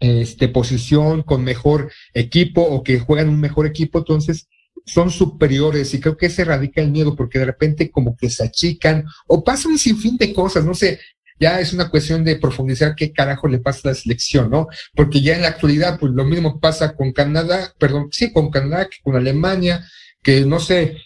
este 0.00 0.48
posición, 0.48 1.22
con 1.22 1.44
mejor 1.44 1.92
equipo 2.14 2.62
o 2.62 2.82
que 2.82 2.98
juegan 3.00 3.28
un 3.28 3.40
mejor 3.40 3.66
equipo. 3.66 3.98
Entonces, 3.98 4.48
son 4.88 5.10
superiores 5.10 5.92
y 5.94 6.00
creo 6.00 6.16
que 6.16 6.30
se 6.30 6.44
radica 6.44 6.80
el 6.80 6.90
miedo 6.90 7.14
porque 7.14 7.38
de 7.38 7.44
repente 7.44 7.90
como 7.90 8.16
que 8.16 8.30
se 8.30 8.44
achican 8.44 9.04
o 9.26 9.44
pasan 9.44 9.72
un 9.72 9.78
sinfín 9.78 10.16
de 10.16 10.32
cosas, 10.32 10.64
no 10.64 10.74
sé, 10.74 10.98
ya 11.38 11.60
es 11.60 11.72
una 11.72 11.88
cuestión 11.88 12.24
de 12.24 12.36
profundizar 12.36 12.94
qué 12.96 13.12
carajo 13.12 13.46
le 13.46 13.58
pasa 13.58 13.80
a 13.84 13.92
la 13.92 13.94
selección, 13.94 14.50
¿no? 14.50 14.66
Porque 14.94 15.20
ya 15.20 15.36
en 15.36 15.42
la 15.42 15.48
actualidad, 15.48 15.98
pues 15.98 16.12
lo 16.12 16.24
mismo 16.24 16.58
pasa 16.58 16.96
con 16.96 17.12
Canadá, 17.12 17.72
perdón, 17.78 18.08
sí, 18.10 18.32
con 18.32 18.50
Canadá, 18.50 18.88
con 19.02 19.14
Alemania, 19.14 19.84
que 20.22 20.44
no 20.44 20.58
sé, 20.58 20.96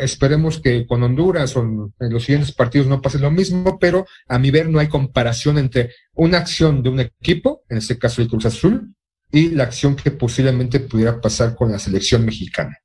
esperemos 0.00 0.60
que 0.60 0.86
con 0.86 1.02
Honduras 1.02 1.56
o 1.56 1.62
en 1.62 2.12
los 2.12 2.24
siguientes 2.24 2.52
partidos 2.52 2.88
no 2.88 3.00
pase 3.00 3.18
lo 3.18 3.30
mismo, 3.30 3.78
pero 3.78 4.06
a 4.26 4.38
mi 4.38 4.50
ver 4.50 4.68
no 4.68 4.78
hay 4.78 4.88
comparación 4.88 5.58
entre 5.58 5.92
una 6.14 6.38
acción 6.38 6.82
de 6.82 6.90
un 6.90 7.00
equipo, 7.00 7.62
en 7.68 7.78
este 7.78 7.98
caso 7.98 8.20
el 8.20 8.28
Cruz 8.28 8.46
Azul, 8.46 8.94
y 9.30 9.50
la 9.50 9.64
acción 9.64 9.94
que 9.94 10.10
posiblemente 10.10 10.80
pudiera 10.80 11.20
pasar 11.20 11.54
con 11.54 11.70
la 11.70 11.78
selección 11.78 12.24
mexicana. 12.24 12.78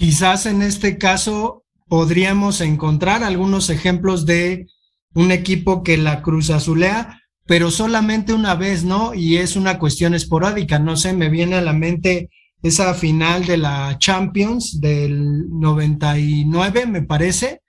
Quizás 0.00 0.46
en 0.46 0.62
este 0.62 0.96
caso 0.96 1.64
podríamos 1.86 2.62
encontrar 2.62 3.22
algunos 3.22 3.68
ejemplos 3.68 4.24
de 4.24 4.66
un 5.12 5.30
equipo 5.30 5.82
que 5.82 5.98
la 5.98 6.22
Cruz 6.22 6.48
Azulea, 6.48 7.20
pero 7.44 7.70
solamente 7.70 8.32
una 8.32 8.54
vez, 8.54 8.82
¿no? 8.82 9.12
Y 9.12 9.36
es 9.36 9.56
una 9.56 9.78
cuestión 9.78 10.14
esporádica, 10.14 10.78
no 10.78 10.96
sé, 10.96 11.12
me 11.12 11.28
viene 11.28 11.56
a 11.56 11.60
la 11.60 11.74
mente 11.74 12.30
esa 12.62 12.94
final 12.94 13.44
de 13.44 13.58
la 13.58 13.98
Champions 13.98 14.80
del 14.80 15.50
99, 15.50 16.86
me 16.86 17.02
parece, 17.02 17.60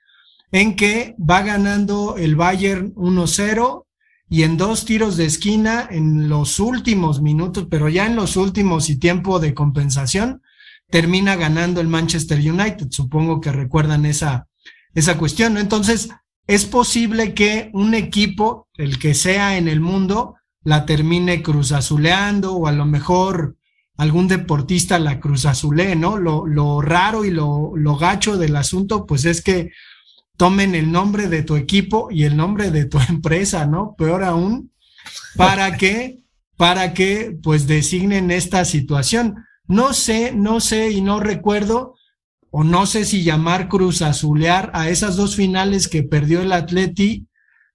en 0.53 0.77
que 0.77 1.15
va 1.19 1.41
ganando 1.41 2.15
el 2.15 2.37
Bayern 2.37 2.95
1-0 2.95 3.83
y 4.29 4.43
en 4.43 4.55
dos 4.55 4.85
tiros 4.85 5.17
de 5.17 5.25
esquina 5.25 5.85
en 5.91 6.29
los 6.29 6.61
últimos 6.61 7.21
minutos, 7.21 7.67
pero 7.69 7.89
ya 7.89 8.05
en 8.05 8.15
los 8.15 8.37
últimos 8.37 8.89
y 8.89 8.95
tiempo 8.95 9.41
de 9.41 9.53
compensación, 9.53 10.41
termina 10.91 11.35
ganando 11.35 11.81
el 11.81 11.87
Manchester 11.87 12.39
United. 12.39 12.87
Supongo 12.91 13.41
que 13.41 13.51
recuerdan 13.51 14.05
esa, 14.05 14.47
esa 14.93 15.17
cuestión. 15.17 15.57
Entonces, 15.57 16.09
es 16.47 16.65
posible 16.65 17.33
que 17.33 17.69
un 17.73 17.93
equipo, 17.93 18.67
el 18.75 18.99
que 18.99 19.13
sea 19.13 19.57
en 19.57 19.67
el 19.67 19.79
mundo, 19.79 20.35
la 20.63 20.85
termine 20.85 21.41
cruzazuleando 21.41 22.53
o 22.53 22.67
a 22.67 22.71
lo 22.71 22.85
mejor 22.85 23.55
algún 23.97 24.27
deportista 24.27 24.99
la 24.99 25.19
cruzazulé, 25.19 25.95
¿no? 25.95 26.17
Lo, 26.17 26.45
lo 26.45 26.81
raro 26.81 27.23
y 27.23 27.31
lo, 27.31 27.71
lo 27.75 27.97
gacho 27.97 28.37
del 28.37 28.55
asunto, 28.55 29.05
pues 29.05 29.25
es 29.25 29.41
que 29.41 29.71
tomen 30.37 30.73
el 30.75 30.91
nombre 30.91 31.27
de 31.27 31.43
tu 31.43 31.55
equipo 31.55 32.09
y 32.09 32.23
el 32.23 32.35
nombre 32.35 32.71
de 32.71 32.85
tu 32.85 32.99
empresa, 33.09 33.65
¿no? 33.65 33.95
Peor 33.97 34.23
aún, 34.23 34.71
para 35.35 35.77
que, 35.77 36.23
para 36.57 36.93
que, 36.93 37.37
pues 37.41 37.67
designen 37.67 38.31
esta 38.31 38.65
situación. 38.65 39.35
No 39.71 39.93
sé, 39.93 40.33
no 40.33 40.59
sé 40.59 40.91
y 40.91 40.99
no 40.99 41.21
recuerdo, 41.21 41.95
o 42.49 42.65
no 42.65 42.85
sé 42.85 43.05
si 43.05 43.23
llamar 43.23 43.69
Cruz 43.69 44.01
Azulear 44.01 44.69
a 44.73 44.89
esas 44.89 45.15
dos 45.15 45.37
finales 45.37 45.87
que 45.87 46.03
perdió 46.03 46.41
el 46.41 46.51
Atleti 46.51 47.25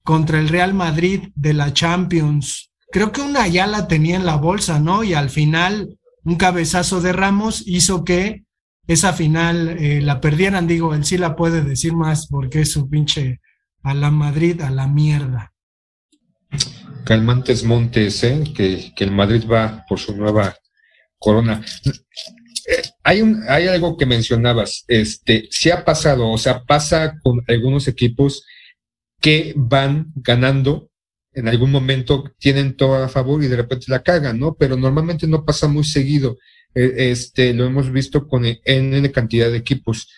contra 0.04 0.38
el 0.38 0.50
Real 0.50 0.74
Madrid 0.74 1.30
de 1.34 1.54
la 1.54 1.72
Champions. 1.72 2.70
Creo 2.92 3.12
que 3.12 3.22
una 3.22 3.48
ya 3.48 3.66
la 3.66 3.88
tenía 3.88 4.16
en 4.16 4.26
la 4.26 4.36
bolsa, 4.36 4.78
¿no? 4.78 5.04
Y 5.04 5.14
al 5.14 5.30
final 5.30 5.98
un 6.22 6.36
cabezazo 6.36 7.00
de 7.00 7.14
Ramos 7.14 7.62
hizo 7.64 8.04
que 8.04 8.44
esa 8.86 9.14
final 9.14 9.78
eh, 9.78 10.02
la 10.02 10.20
perdieran. 10.20 10.66
Digo, 10.66 10.94
él 10.94 11.06
sí 11.06 11.16
la 11.16 11.34
puede 11.34 11.62
decir 11.62 11.94
más 11.94 12.26
porque 12.26 12.60
es 12.60 12.72
su 12.72 12.90
pinche 12.90 13.40
a 13.82 13.94
la 13.94 14.10
Madrid, 14.10 14.60
a 14.60 14.68
la 14.68 14.86
mierda. 14.86 15.54
Calmantes 17.06 17.64
Montes, 17.64 18.22
¿eh? 18.22 18.44
que, 18.54 18.92
que 18.94 19.04
el 19.04 19.12
Madrid 19.12 19.44
va 19.50 19.86
por 19.88 19.98
su 19.98 20.14
nueva 20.14 20.54
Corona. 21.26 21.60
Hay, 23.02 23.20
un, 23.20 23.42
hay 23.48 23.66
algo 23.66 23.96
que 23.96 24.06
mencionabas, 24.06 24.84
este, 24.86 25.48
si 25.50 25.70
ha 25.70 25.84
pasado, 25.84 26.30
o 26.30 26.38
sea, 26.38 26.62
pasa 26.62 27.18
con 27.20 27.42
algunos 27.48 27.88
equipos 27.88 28.44
que 29.20 29.52
van 29.56 30.12
ganando, 30.14 30.88
en 31.32 31.48
algún 31.48 31.72
momento 31.72 32.32
tienen 32.38 32.76
todo 32.76 33.02
a 33.02 33.08
favor 33.08 33.42
y 33.42 33.48
de 33.48 33.56
repente 33.56 33.86
la 33.88 34.04
cagan, 34.04 34.38
¿no? 34.38 34.54
Pero 34.54 34.76
normalmente 34.76 35.26
no 35.26 35.44
pasa 35.44 35.66
muy 35.66 35.82
seguido. 35.82 36.38
E, 36.72 37.10
este, 37.10 37.52
lo 37.54 37.64
hemos 37.64 37.90
visto 37.90 38.28
con 38.28 38.44
N 38.44 39.10
cantidad 39.10 39.50
de 39.50 39.58
equipos. 39.58 40.08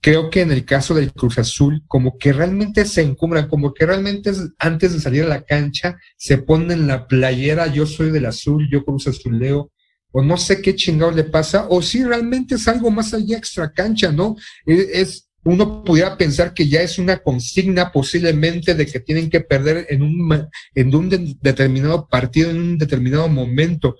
Creo 0.00 0.30
que 0.30 0.42
en 0.42 0.52
el 0.52 0.64
caso 0.64 0.94
del 0.94 1.12
Cruz 1.12 1.38
Azul, 1.38 1.82
como 1.88 2.18
que 2.18 2.32
realmente 2.32 2.84
se 2.84 3.02
encumbran, 3.02 3.48
como 3.48 3.74
que 3.74 3.84
realmente 3.84 4.30
antes 4.58 4.92
de 4.92 5.00
salir 5.00 5.24
a 5.24 5.28
la 5.28 5.42
cancha 5.42 5.98
se 6.16 6.38
ponen 6.38 6.86
la 6.86 7.08
playera, 7.08 7.66
yo 7.66 7.84
soy 7.84 8.10
del 8.12 8.26
azul, 8.26 8.68
yo 8.70 8.84
Cruz 8.84 9.08
Azuleo, 9.08 9.71
o 10.12 10.22
no 10.22 10.36
sé 10.36 10.62
qué 10.62 10.76
chingado 10.76 11.10
le 11.10 11.24
pasa, 11.24 11.66
o 11.68 11.82
si 11.82 12.04
realmente 12.04 12.54
es 12.54 12.68
algo 12.68 12.90
más 12.90 13.12
allá 13.14 13.36
extra 13.36 13.72
cancha, 13.72 14.12
¿no? 14.12 14.36
Es 14.66 15.28
uno 15.44 15.82
pudiera 15.82 16.16
pensar 16.16 16.54
que 16.54 16.68
ya 16.68 16.82
es 16.82 16.98
una 16.98 17.18
consigna 17.18 17.90
posiblemente 17.90 18.74
de 18.74 18.86
que 18.86 19.00
tienen 19.00 19.28
que 19.28 19.40
perder 19.40 19.86
en 19.90 20.02
un, 20.02 20.48
en 20.74 20.94
un 20.94 21.36
determinado 21.40 22.06
partido, 22.06 22.50
en 22.50 22.58
un 22.58 22.78
determinado 22.78 23.28
momento, 23.28 23.96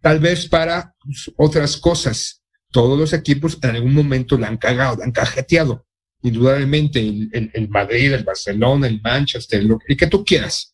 tal 0.00 0.20
vez 0.20 0.46
para 0.48 0.94
pues, 1.02 1.30
otras 1.36 1.76
cosas. 1.76 2.42
Todos 2.70 2.98
los 2.98 3.12
equipos 3.12 3.58
en 3.62 3.70
algún 3.70 3.94
momento 3.94 4.38
la 4.38 4.48
han 4.48 4.56
cagado, 4.56 4.96
la 4.96 5.04
han 5.04 5.12
cajeteado. 5.12 5.86
Indudablemente 6.22 7.00
el, 7.00 7.50
el, 7.52 7.68
Madrid, 7.68 8.12
el 8.12 8.24
Barcelona, 8.24 8.86
el 8.86 9.00
Manchester, 9.02 9.64
lo 9.64 9.78
que 9.78 10.06
tú 10.06 10.24
quieras. 10.24 10.71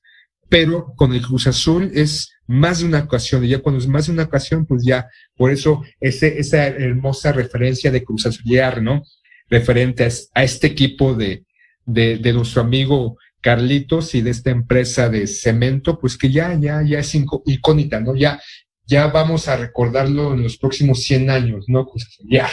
Pero 0.48 0.94
con 0.96 1.12
el 1.12 1.22
Cruz 1.22 1.46
Azul 1.46 1.90
es 1.94 2.30
más 2.46 2.80
de 2.80 2.86
una 2.86 3.00
ocasión, 3.00 3.44
y 3.44 3.48
ya 3.48 3.58
cuando 3.58 3.78
es 3.78 3.86
más 3.86 4.06
de 4.06 4.12
una 4.12 4.24
ocasión, 4.24 4.64
pues 4.64 4.82
ya, 4.84 5.08
por 5.36 5.50
eso 5.50 5.82
ese, 6.00 6.38
esa 6.38 6.66
hermosa 6.66 7.32
referencia 7.32 7.90
de 7.90 8.02
Cruz 8.02 8.26
Azuliar, 8.26 8.82
¿no? 8.82 9.02
referente 9.48 10.08
a, 10.34 10.42
este 10.42 10.66
equipo 10.66 11.14
de, 11.14 11.44
de, 11.84 12.32
nuestro 12.32 12.62
amigo 12.62 13.16
Carlitos 13.40 14.14
y 14.14 14.20
de 14.20 14.30
esta 14.30 14.50
empresa 14.50 15.08
de 15.08 15.26
cemento, 15.26 15.98
pues 15.98 16.16
que 16.16 16.30
ya, 16.30 16.54
ya, 16.58 16.82
ya 16.82 16.98
es 16.98 17.14
icónica, 17.46 18.00
¿no? 18.00 18.14
Ya, 18.14 18.40
ya 18.84 19.06
vamos 19.08 19.48
a 19.48 19.56
recordarlo 19.56 20.34
en 20.34 20.42
los 20.42 20.58
próximos 20.58 21.02
100 21.02 21.30
años, 21.30 21.64
¿no? 21.68 21.86
Pues 21.86 22.18
ya, 22.28 22.48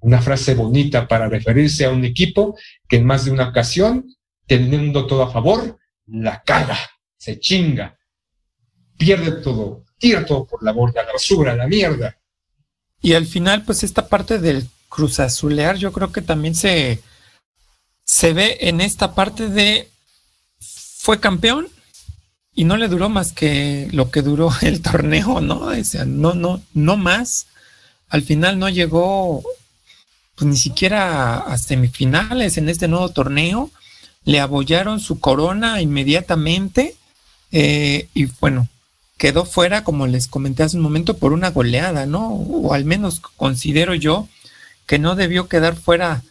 una 0.00 0.22
frase 0.22 0.54
bonita 0.54 1.08
para 1.08 1.28
referirse 1.28 1.84
a 1.84 1.90
un 1.90 2.04
equipo 2.04 2.56
que 2.88 2.96
en 2.96 3.04
más 3.04 3.24
de 3.24 3.32
una 3.32 3.48
ocasión, 3.48 4.06
teniendo 4.46 5.06
todo 5.06 5.22
a 5.22 5.32
favor, 5.32 5.78
la 6.06 6.42
caga, 6.42 6.78
se 7.22 7.38
chinga, 7.38 7.96
pierde 8.98 9.30
todo, 9.42 9.84
tira 9.96 10.26
todo 10.26 10.44
por 10.44 10.60
la 10.64 10.72
borda, 10.72 11.04
la 11.04 11.12
basura, 11.12 11.54
la 11.54 11.68
mierda. 11.68 12.18
Y 13.00 13.12
al 13.12 13.26
final, 13.26 13.62
pues 13.64 13.84
esta 13.84 14.08
parte 14.08 14.40
del 14.40 14.68
Cruz 14.88 15.20
Azulear, 15.20 15.76
yo 15.76 15.92
creo 15.92 16.10
que 16.10 16.20
también 16.20 16.56
se, 16.56 17.00
se 18.04 18.32
ve 18.32 18.58
en 18.62 18.80
esta 18.80 19.14
parte 19.14 19.48
de 19.48 19.88
fue 20.58 21.20
campeón 21.20 21.68
y 22.56 22.64
no 22.64 22.76
le 22.76 22.88
duró 22.88 23.08
más 23.08 23.30
que 23.30 23.88
lo 23.92 24.10
que 24.10 24.22
duró 24.22 24.50
el 24.62 24.82
torneo, 24.82 25.40
¿no? 25.40 25.60
O 25.60 25.84
sea, 25.84 26.04
no, 26.04 26.34
no, 26.34 26.60
no 26.74 26.96
más. 26.96 27.46
Al 28.08 28.22
final 28.22 28.58
no 28.58 28.68
llegó 28.68 29.44
pues, 30.34 30.50
ni 30.50 30.56
siquiera 30.56 31.38
a 31.38 31.56
semifinales 31.56 32.56
en 32.56 32.68
este 32.68 32.88
nuevo 32.88 33.10
torneo. 33.10 33.70
Le 34.24 34.40
abollaron 34.40 34.98
su 34.98 35.20
corona 35.20 35.80
inmediatamente. 35.80 36.96
Eh, 37.52 38.08
y 38.14 38.26
bueno, 38.40 38.68
quedó 39.18 39.44
fuera, 39.44 39.84
como 39.84 40.06
les 40.06 40.26
comenté 40.26 40.62
hace 40.62 40.76
un 40.76 40.82
momento, 40.82 41.16
por 41.16 41.32
una 41.32 41.50
goleada, 41.50 42.06
¿no? 42.06 42.28
O 42.30 42.74
al 42.74 42.84
menos 42.84 43.20
considero 43.20 43.94
yo 43.94 44.28
que 44.86 44.98
no 44.98 45.14
debió 45.14 45.48
quedar 45.48 45.76
fuera 45.76 46.22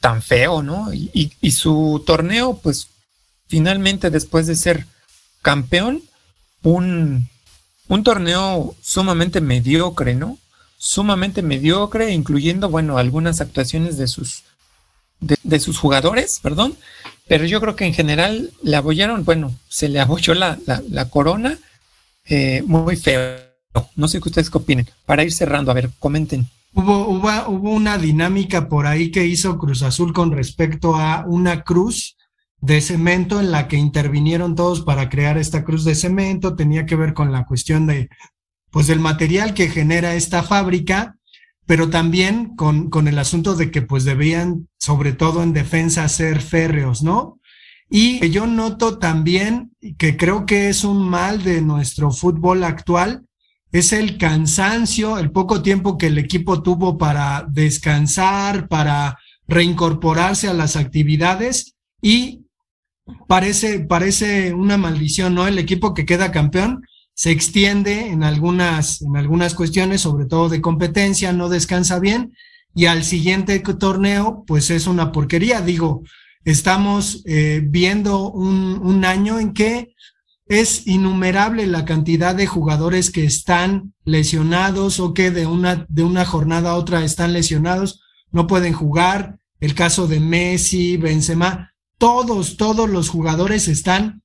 tan 0.00 0.22
feo, 0.22 0.62
¿no? 0.62 0.92
Y, 0.92 1.50
su 1.50 2.02
torneo, 2.06 2.58
pues 2.62 2.88
finalmente 3.48 4.10
después 4.10 4.46
de 4.46 4.56
ser 4.56 4.86
campeón, 5.42 6.02
un, 6.62 7.28
un 7.88 8.04
torneo 8.04 8.74
sumamente 8.82 9.40
mediocre, 9.40 10.14
¿no? 10.14 10.38
Sumamente 10.78 11.42
mediocre, 11.42 12.12
incluyendo, 12.12 12.68
bueno, 12.68 12.98
algunas 12.98 13.40
actuaciones 13.40 13.96
de 13.96 14.06
sus, 14.06 14.44
de, 15.20 15.60
sus 15.60 15.78
jugadores, 15.78 16.40
perdón, 16.42 16.76
pero 17.28 17.44
yo 17.44 17.60
creo 17.60 17.74
que 17.74 17.84
en 17.84 17.94
general 17.94 18.50
le 18.62 18.76
abollaron, 18.76 19.24
bueno, 19.24 19.54
se 19.68 19.88
le 19.88 20.00
abolló 20.00 20.34
la, 20.34 20.58
la, 20.88 21.10
corona, 21.10 21.58
eh, 22.24 22.62
muy 22.66 22.96
feo. 22.96 23.36
No 23.94 24.08
sé 24.08 24.20
qué 24.20 24.28
ustedes 24.28 24.48
qué 24.48 24.58
opinen. 24.58 24.88
Para 25.04 25.24
ir 25.24 25.32
cerrando, 25.32 25.70
a 25.70 25.74
ver, 25.74 25.90
comenten. 25.98 26.46
Hubo, 26.72 27.08
hubo, 27.08 27.70
una 27.70 27.98
dinámica 27.98 28.68
por 28.68 28.86
ahí 28.86 29.10
que 29.10 29.26
hizo 29.26 29.58
Cruz 29.58 29.82
Azul 29.82 30.12
con 30.12 30.30
respecto 30.30 30.94
a 30.94 31.24
una 31.26 31.62
cruz 31.62 32.16
de 32.60 32.80
cemento 32.80 33.40
en 33.40 33.50
la 33.50 33.68
que 33.68 33.76
intervinieron 33.76 34.54
todos 34.54 34.82
para 34.82 35.08
crear 35.08 35.36
esta 35.36 35.64
cruz 35.64 35.84
de 35.84 35.94
cemento. 35.94 36.54
Tenía 36.54 36.86
que 36.86 36.96
ver 36.96 37.12
con 37.12 37.32
la 37.32 37.44
cuestión 37.44 37.86
de, 37.86 38.08
pues, 38.70 38.86
del 38.86 39.00
material 39.00 39.52
que 39.52 39.68
genera 39.68 40.14
esta 40.14 40.42
fábrica, 40.42 41.15
pero 41.66 41.90
también 41.90 42.54
con, 42.56 42.90
con 42.90 43.08
el 43.08 43.18
asunto 43.18 43.54
de 43.56 43.70
que, 43.70 43.82
pues, 43.82 44.04
debían, 44.04 44.68
sobre 44.78 45.12
todo 45.12 45.42
en 45.42 45.52
defensa, 45.52 46.08
ser 46.08 46.40
férreos, 46.40 47.02
¿no? 47.02 47.40
Y 47.88 48.28
yo 48.30 48.46
noto 48.46 48.98
también 48.98 49.72
que 49.98 50.16
creo 50.16 50.44
que 50.46 50.68
es 50.68 50.84
un 50.84 51.08
mal 51.08 51.44
de 51.44 51.62
nuestro 51.62 52.10
fútbol 52.10 52.64
actual, 52.64 53.26
es 53.70 53.92
el 53.92 54.18
cansancio, 54.18 55.18
el 55.18 55.30
poco 55.30 55.62
tiempo 55.62 55.98
que 55.98 56.06
el 56.06 56.18
equipo 56.18 56.62
tuvo 56.62 56.98
para 56.98 57.46
descansar, 57.48 58.68
para 58.68 59.18
reincorporarse 59.46 60.48
a 60.48 60.54
las 60.54 60.76
actividades 60.76 61.76
y 62.00 62.42
parece, 63.28 63.80
parece 63.80 64.52
una 64.52 64.76
maldición, 64.76 65.34
¿no? 65.34 65.46
El 65.46 65.58
equipo 65.58 65.94
que 65.94 66.06
queda 66.06 66.32
campeón 66.32 66.82
se 67.16 67.30
extiende 67.30 68.08
en 68.10 68.22
algunas, 68.22 69.00
en 69.00 69.16
algunas 69.16 69.54
cuestiones, 69.54 70.02
sobre 70.02 70.26
todo 70.26 70.50
de 70.50 70.60
competencia, 70.60 71.32
no 71.32 71.48
descansa 71.48 71.98
bien 71.98 72.34
y 72.74 72.84
al 72.84 73.04
siguiente 73.04 73.58
torneo, 73.58 74.44
pues 74.46 74.68
es 74.68 74.86
una 74.86 75.12
porquería. 75.12 75.62
Digo, 75.62 76.02
estamos 76.44 77.22
eh, 77.24 77.62
viendo 77.64 78.30
un, 78.30 78.78
un 78.82 79.06
año 79.06 79.38
en 79.38 79.54
que 79.54 79.94
es 80.46 80.86
innumerable 80.86 81.66
la 81.66 81.86
cantidad 81.86 82.34
de 82.34 82.46
jugadores 82.46 83.10
que 83.10 83.24
están 83.24 83.94
lesionados 84.04 85.00
o 85.00 85.14
que 85.14 85.30
de 85.30 85.46
una, 85.46 85.86
de 85.88 86.04
una 86.04 86.26
jornada 86.26 86.72
a 86.72 86.76
otra 86.76 87.02
están 87.02 87.32
lesionados, 87.32 88.02
no 88.30 88.46
pueden 88.46 88.74
jugar. 88.74 89.38
El 89.58 89.74
caso 89.74 90.06
de 90.06 90.20
Messi, 90.20 90.98
Benzema, 90.98 91.72
todos, 91.96 92.58
todos 92.58 92.90
los 92.90 93.08
jugadores 93.08 93.68
están 93.68 94.22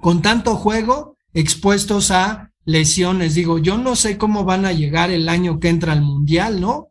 con 0.00 0.22
tanto 0.22 0.56
juego 0.56 1.13
expuestos 1.34 2.10
a 2.10 2.52
lesiones. 2.64 3.34
Digo, 3.34 3.58
yo 3.58 3.76
no 3.76 3.96
sé 3.96 4.16
cómo 4.16 4.44
van 4.44 4.64
a 4.64 4.72
llegar 4.72 5.10
el 5.10 5.28
año 5.28 5.60
que 5.60 5.68
entra 5.68 5.92
al 5.92 6.02
Mundial, 6.02 6.60
¿no? 6.60 6.88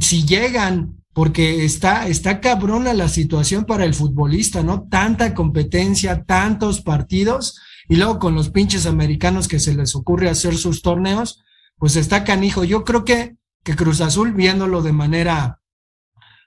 Si 0.00 0.26
llegan, 0.26 1.02
porque 1.14 1.64
está, 1.64 2.08
está 2.08 2.40
cabrona 2.40 2.92
la 2.92 3.08
situación 3.08 3.64
para 3.64 3.84
el 3.84 3.94
futbolista, 3.94 4.62
¿no? 4.62 4.86
Tanta 4.88 5.34
competencia, 5.34 6.24
tantos 6.24 6.82
partidos 6.82 7.58
y 7.88 7.96
luego 7.96 8.18
con 8.18 8.34
los 8.34 8.50
pinches 8.50 8.84
americanos 8.84 9.48
que 9.48 9.60
se 9.60 9.74
les 9.74 9.94
ocurre 9.94 10.28
hacer 10.28 10.56
sus 10.56 10.82
torneos, 10.82 11.42
pues 11.78 11.96
está 11.96 12.22
canijo. 12.22 12.64
Yo 12.64 12.84
creo 12.84 13.04
que, 13.04 13.36
que 13.64 13.76
Cruz 13.76 14.02
Azul, 14.02 14.32
viéndolo 14.32 14.82
de 14.82 14.92
manera 14.92 15.60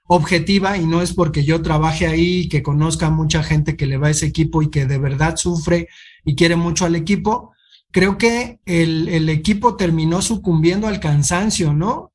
objetiva, 0.06 0.76
y 0.76 0.86
no 0.86 1.02
es 1.02 1.14
porque 1.14 1.44
yo 1.44 1.62
trabaje 1.62 2.06
ahí, 2.06 2.48
que 2.48 2.62
conozca 2.62 3.10
mucha 3.10 3.42
gente 3.42 3.76
que 3.76 3.86
le 3.86 3.96
va 3.96 4.08
a 4.08 4.10
ese 4.10 4.26
equipo 4.26 4.62
y 4.62 4.70
que 4.70 4.86
de 4.86 4.98
verdad 4.98 5.36
sufre 5.36 5.88
y 6.24 6.34
quiere 6.34 6.56
mucho 6.56 6.84
al 6.84 6.94
equipo, 6.94 7.52
creo 7.90 8.18
que 8.18 8.60
el, 8.64 9.08
el 9.08 9.28
equipo 9.28 9.76
terminó 9.76 10.22
sucumbiendo 10.22 10.88
al 10.88 11.00
cansancio, 11.00 11.72
¿no? 11.72 12.12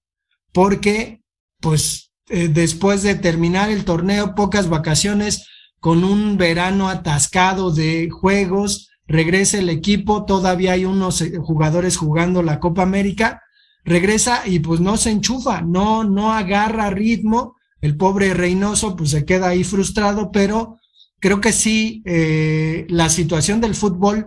Porque, 0.51 1.21
pues, 1.61 2.11
eh, 2.29 2.49
después 2.49 3.03
de 3.03 3.15
terminar 3.15 3.69
el 3.69 3.85
torneo, 3.85 4.35
pocas 4.35 4.69
vacaciones, 4.69 5.47
con 5.79 6.03
un 6.03 6.37
verano 6.37 6.89
atascado 6.89 7.71
de 7.71 8.09
juegos, 8.09 8.89
regresa 9.07 9.59
el 9.59 9.69
equipo, 9.69 10.25
todavía 10.25 10.73
hay 10.73 10.85
unos 10.85 11.21
eh, 11.21 11.37
jugadores 11.37 11.97
jugando 11.97 12.43
la 12.43 12.59
Copa 12.59 12.83
América, 12.83 13.41
regresa 13.85 14.45
y 14.45 14.59
pues 14.59 14.81
no 14.81 14.97
se 14.97 15.11
enchufa, 15.11 15.61
no, 15.61 16.03
no 16.03 16.33
agarra 16.33 16.89
ritmo, 16.89 17.55
el 17.79 17.95
pobre 17.95 18.33
Reynoso 18.33 18.95
pues 18.95 19.11
se 19.11 19.23
queda 19.23 19.49
ahí 19.49 19.63
frustrado, 19.63 20.31
pero 20.31 20.77
creo 21.19 21.41
que 21.41 21.51
sí, 21.51 22.01
eh, 22.05 22.85
la 22.89 23.09
situación 23.09 23.61
del 23.61 23.75
fútbol 23.75 24.25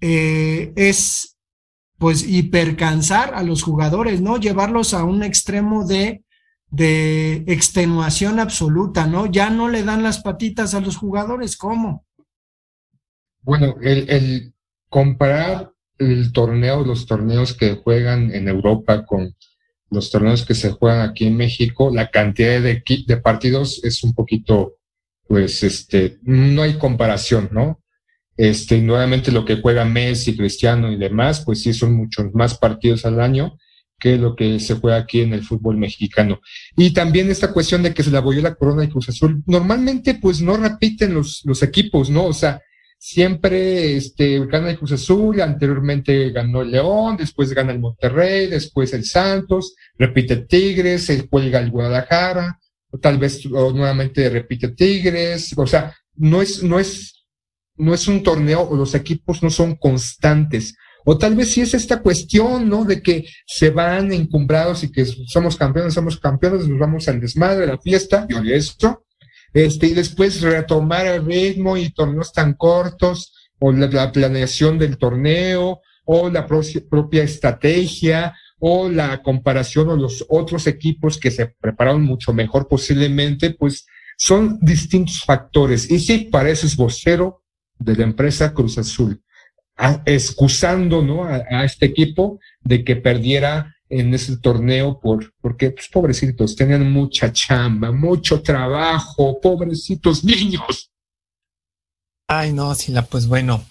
eh, 0.00 0.72
es 0.76 1.38
pues 1.98 2.26
hipercansar 2.26 3.34
a 3.34 3.42
los 3.42 3.62
jugadores, 3.62 4.20
¿no? 4.20 4.36
Llevarlos 4.36 4.94
a 4.94 5.04
un 5.04 5.22
extremo 5.22 5.86
de, 5.86 6.24
de 6.70 7.44
extenuación 7.46 8.40
absoluta, 8.40 9.06
¿no? 9.06 9.26
Ya 9.26 9.48
no 9.50 9.68
le 9.68 9.84
dan 9.84 10.02
las 10.02 10.20
patitas 10.20 10.74
a 10.74 10.80
los 10.80 10.96
jugadores, 10.96 11.56
¿cómo? 11.56 12.04
Bueno, 13.42 13.76
el, 13.80 14.10
el 14.10 14.54
comparar 14.88 15.72
el 15.98 16.32
torneo, 16.32 16.84
los 16.84 17.06
torneos 17.06 17.54
que 17.54 17.76
juegan 17.76 18.34
en 18.34 18.48
Europa 18.48 19.04
con 19.06 19.34
los 19.90 20.10
torneos 20.10 20.44
que 20.44 20.54
se 20.54 20.70
juegan 20.70 21.08
aquí 21.08 21.26
en 21.26 21.36
México, 21.36 21.90
la 21.92 22.10
cantidad 22.10 22.60
de, 22.60 22.82
de 23.06 23.16
partidos 23.18 23.82
es 23.84 24.02
un 24.02 24.14
poquito, 24.14 24.74
pues, 25.26 25.62
este, 25.62 26.18
no 26.22 26.62
hay 26.62 26.74
comparación, 26.74 27.48
¿no? 27.52 27.82
Este, 28.36 28.80
nuevamente 28.80 29.30
lo 29.30 29.44
que 29.44 29.60
juega 29.60 29.84
Messi, 29.84 30.36
Cristiano 30.36 30.90
y 30.90 30.96
demás, 30.96 31.42
pues 31.44 31.62
sí 31.62 31.72
son 31.72 31.94
muchos 31.94 32.34
más 32.34 32.58
partidos 32.58 33.06
al 33.06 33.20
año 33.20 33.56
que 33.98 34.16
lo 34.16 34.34
que 34.34 34.58
se 34.58 34.74
juega 34.74 34.98
aquí 34.98 35.20
en 35.20 35.32
el 35.32 35.44
fútbol 35.44 35.76
mexicano. 35.76 36.40
Y 36.76 36.92
también 36.92 37.30
esta 37.30 37.52
cuestión 37.52 37.82
de 37.82 37.94
que 37.94 38.02
se 38.02 38.10
le 38.10 38.18
abolló 38.18 38.42
la 38.42 38.54
corona 38.54 38.84
y 38.84 38.88
Cruz 38.88 39.08
Azul. 39.08 39.42
Normalmente, 39.46 40.14
pues 40.14 40.42
no 40.42 40.56
repiten 40.56 41.14
los, 41.14 41.42
los 41.44 41.62
equipos, 41.62 42.10
¿no? 42.10 42.26
O 42.26 42.32
sea, 42.32 42.60
siempre 42.98 43.96
este, 43.96 44.44
gana 44.46 44.70
el 44.70 44.78
Cruz 44.78 44.92
Azul, 44.92 45.40
anteriormente 45.40 46.30
ganó 46.30 46.62
el 46.62 46.70
León, 46.70 47.16
después 47.16 47.52
gana 47.52 47.72
el 47.72 47.78
Monterrey, 47.78 48.46
después 48.46 48.92
el 48.94 49.04
Santos, 49.04 49.74
repite 49.96 50.36
Tigres, 50.36 51.04
se 51.04 51.28
cuelga 51.28 51.60
el 51.60 51.70
Guadalajara, 51.70 52.58
o 52.94 52.98
tal 52.98 53.18
vez 53.18 53.44
nuevamente 53.44 54.30
repite 54.30 54.68
Tigres, 54.68 55.52
o 55.56 55.66
sea, 55.66 55.92
no 56.14 56.40
es, 56.40 56.62
no 56.62 56.78
es, 56.78 57.24
no 57.74 57.92
es 57.92 58.06
un 58.06 58.22
torneo, 58.22 58.70
los 58.72 58.94
equipos 58.94 59.42
no 59.42 59.50
son 59.50 59.74
constantes. 59.74 60.76
O 61.04 61.18
tal 61.18 61.34
vez 61.34 61.50
sí 61.50 61.60
es 61.60 61.74
esta 61.74 62.00
cuestión, 62.00 62.68
¿no? 62.68 62.84
De 62.84 63.02
que 63.02 63.26
se 63.46 63.70
van 63.70 64.12
encumbrados 64.12 64.84
y 64.84 64.92
que 64.92 65.04
somos 65.04 65.56
campeones, 65.56 65.94
somos 65.94 66.20
campeones, 66.20 66.68
nos 66.68 66.78
vamos 66.78 67.08
al 67.08 67.20
desmadre, 67.20 67.64
a 67.64 67.72
la 67.72 67.78
fiesta, 67.78 68.28
y 68.30 68.52
esto, 68.52 69.04
este, 69.52 69.88
y 69.88 69.94
después 69.94 70.40
retomar 70.40 71.06
el 71.06 71.26
ritmo 71.26 71.76
y 71.76 71.90
torneos 71.90 72.32
tan 72.32 72.54
cortos, 72.54 73.34
o 73.58 73.72
la, 73.72 74.12
planeación 74.12 74.78
del 74.78 74.98
torneo, 74.98 75.80
o 76.04 76.30
la 76.30 76.46
propia 76.46 77.24
estrategia, 77.24 78.34
o 78.66 78.88
la 78.88 79.22
comparación 79.22 79.90
o 79.90 79.96
los 79.96 80.24
otros 80.26 80.66
equipos 80.66 81.18
que 81.18 81.30
se 81.30 81.48
prepararon 81.60 82.02
mucho 82.02 82.32
mejor 82.32 82.66
posiblemente, 82.66 83.50
pues 83.50 83.86
son 84.16 84.58
distintos 84.62 85.22
factores. 85.22 85.90
Y 85.90 86.00
sí, 86.00 86.30
pareces 86.32 86.74
vocero 86.74 87.42
de 87.78 87.94
la 87.94 88.04
empresa 88.04 88.54
Cruz 88.54 88.78
Azul 88.78 89.22
excusando 90.06 91.02
¿no? 91.02 91.24
A, 91.24 91.64
este 91.64 91.84
equipo 91.84 92.38
de 92.62 92.84
que 92.84 92.96
perdiera 92.96 93.76
en 93.90 94.14
ese 94.14 94.38
torneo 94.38 94.98
por, 94.98 95.34
porque, 95.42 95.70
pues, 95.70 95.88
pobrecitos, 95.88 96.56
tenían 96.56 96.90
mucha 96.90 97.30
chamba, 97.30 97.92
mucho 97.92 98.40
trabajo, 98.40 99.38
pobrecitos 99.42 100.24
niños. 100.24 100.90
Ay, 102.26 102.54
no, 102.54 102.74
Sila, 102.74 103.02
pues 103.02 103.26
bueno. 103.26 103.62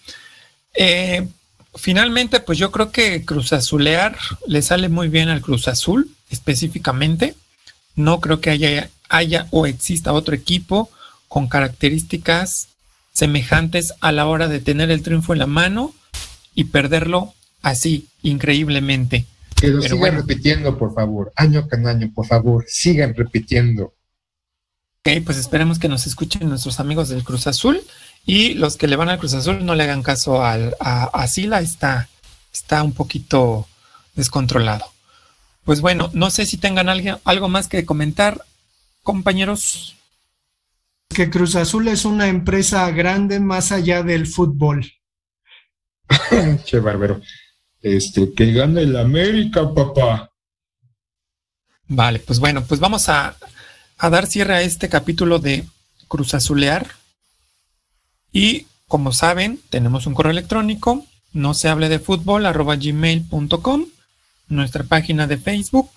Eh, 0.75 1.27
finalmente, 1.76 2.40
pues 2.40 2.58
yo 2.58 2.72
creo 2.72 2.92
que 2.92 3.26
Cruz 3.26 3.54
Azulear 3.54 4.18
le 4.48 4.62
sale 4.62 4.90
muy 4.90 5.10
bien 5.10 5.30
al 5.30 5.42
Cruz 5.42 5.68
Azul, 5.68 6.10
específicamente. 6.30 7.36
No 7.96 8.20
creo 8.20 8.42
que 8.42 8.50
haya, 8.50 8.90
haya 9.10 9.48
o 9.52 9.66
exista 9.66 10.14
otro 10.14 10.36
equipo 10.36 10.90
con 11.28 11.48
características 11.48 12.70
semejantes 13.12 13.94
a 14.02 14.12
la 14.12 14.26
hora 14.26 14.48
de 14.48 14.60
tener 14.60 14.92
el 14.92 15.04
triunfo 15.04 15.34
en 15.34 15.40
la 15.40 15.48
mano 15.48 15.94
y 16.56 16.66
perderlo 16.66 17.34
así, 17.62 18.08
increíblemente. 18.22 19.26
Que 19.56 19.68
lo 19.68 19.82
sigan 19.82 20.16
repitiendo, 20.16 20.78
por 20.78 20.94
favor, 20.94 21.32
año 21.36 21.68
con 21.70 21.88
año, 21.88 22.12
por 22.14 22.26
favor, 22.26 22.66
sigan 22.68 23.14
repitiendo. 23.16 23.94
Ok, 25.06 25.22
pues 25.26 25.38
esperemos 25.38 25.80
que 25.80 25.89
nos 25.89 26.08
escuchen 26.08 26.48
nuestros 26.48 26.80
amigos 26.80 27.10
del 27.10 27.26
Cruz 27.26 27.46
Azul 27.46 27.82
y 28.26 28.54
los 28.54 28.78
que 28.78 28.88
le 28.88 28.96
van 28.96 29.10
al 29.10 29.20
Cruz 29.20 29.34
Azul 29.34 29.66
no 29.66 29.76
le 29.76 29.84
hagan 29.84 30.02
caso 30.02 30.46
al, 30.46 30.78
a, 30.80 31.28
Sila, 31.28 31.60
está, 31.60 32.08
está 32.54 32.82
un 32.84 32.94
poquito 32.94 33.68
descontrolado. 34.16 34.86
Pues 35.66 35.82
bueno, 35.82 36.10
no 36.13 36.30
sé 36.30 36.46
si 36.46 36.56
tengan 36.56 36.88
algo 36.88 37.50
más 37.50 37.68
que 37.68 37.86
comentar, 37.86 38.46
compañeros 39.02 39.98
que 41.10 41.30
Cruz 41.30 41.58
Azul 41.58 41.89
es 41.89 42.06
una 42.06 42.30
empresa 42.30 42.89
grande 42.92 43.42
más 43.42 43.74
allá 43.74 44.04
del 44.04 44.26
fútbol. 44.26 44.89
che 46.63 46.80
bárbaro. 46.80 47.20
Este, 47.82 48.34
que 48.34 48.54
gane 48.54 48.84
el 48.84 48.96
América, 48.96 49.70
papá. 49.74 50.32
Vale, 51.89 52.20
pues 52.20 52.39
bueno, 52.39 52.63
pues 52.63 52.80
vamos 52.80 53.10
a, 53.10 53.36
a 54.04 54.10
dar 54.10 54.28
cierre 54.28 54.56
a 54.56 54.62
este 54.62 54.89
capítulo 54.89 55.39
de 55.39 55.63
Cruz 56.10 56.34
Azulear. 56.34 56.88
Y 58.34 58.68
como 58.89 59.13
saben, 59.13 59.62
tenemos 59.70 60.08
un 60.08 60.13
correo 60.13 60.34
electrónico, 60.34 61.06
no 61.32 61.54
se 61.54 61.70
hable 61.70 61.88
de 61.88 62.00
fútbol, 62.00 62.46
arroba 62.46 62.76
gmail.com, 62.76 63.86
nuestra 64.50 64.84
página 64.84 65.26
de 65.26 65.38
Facebook, 65.38 65.89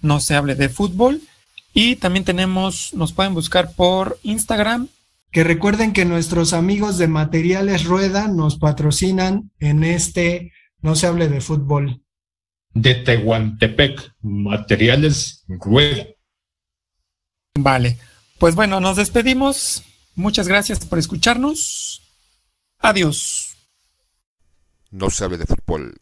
no 0.00 0.20
se 0.20 0.36
hable 0.36 0.54
de 0.54 0.68
fútbol, 0.68 1.20
y 1.74 1.96
también 1.96 2.24
tenemos, 2.24 2.94
nos 2.94 3.12
pueden 3.12 3.34
buscar 3.34 3.72
por 3.72 4.20
Instagram. 4.22 4.86
Que 5.32 5.42
recuerden 5.42 5.92
que 5.92 6.04
nuestros 6.04 6.52
amigos 6.52 6.96
de 6.96 7.08
Materiales 7.08 7.86
Rueda 7.86 8.28
nos 8.28 8.56
patrocinan 8.56 9.50
en 9.58 9.82
este 9.82 10.52
No 10.80 10.94
se 10.94 11.08
hable 11.08 11.28
de 11.28 11.40
fútbol. 11.40 12.02
De 12.72 12.94
Tehuantepec, 12.94 14.12
Materiales 14.22 15.44
Rueda. 15.48 16.06
Vale, 17.62 17.98
pues 18.38 18.54
bueno, 18.54 18.80
nos 18.80 18.96
despedimos. 18.96 19.82
Muchas 20.14 20.48
gracias 20.48 20.84
por 20.84 20.98
escucharnos. 20.98 22.02
Adiós. 22.78 23.56
No 24.90 25.10
se 25.10 25.24
hable 25.24 25.38
de 25.38 25.46
fútbol. 25.46 26.00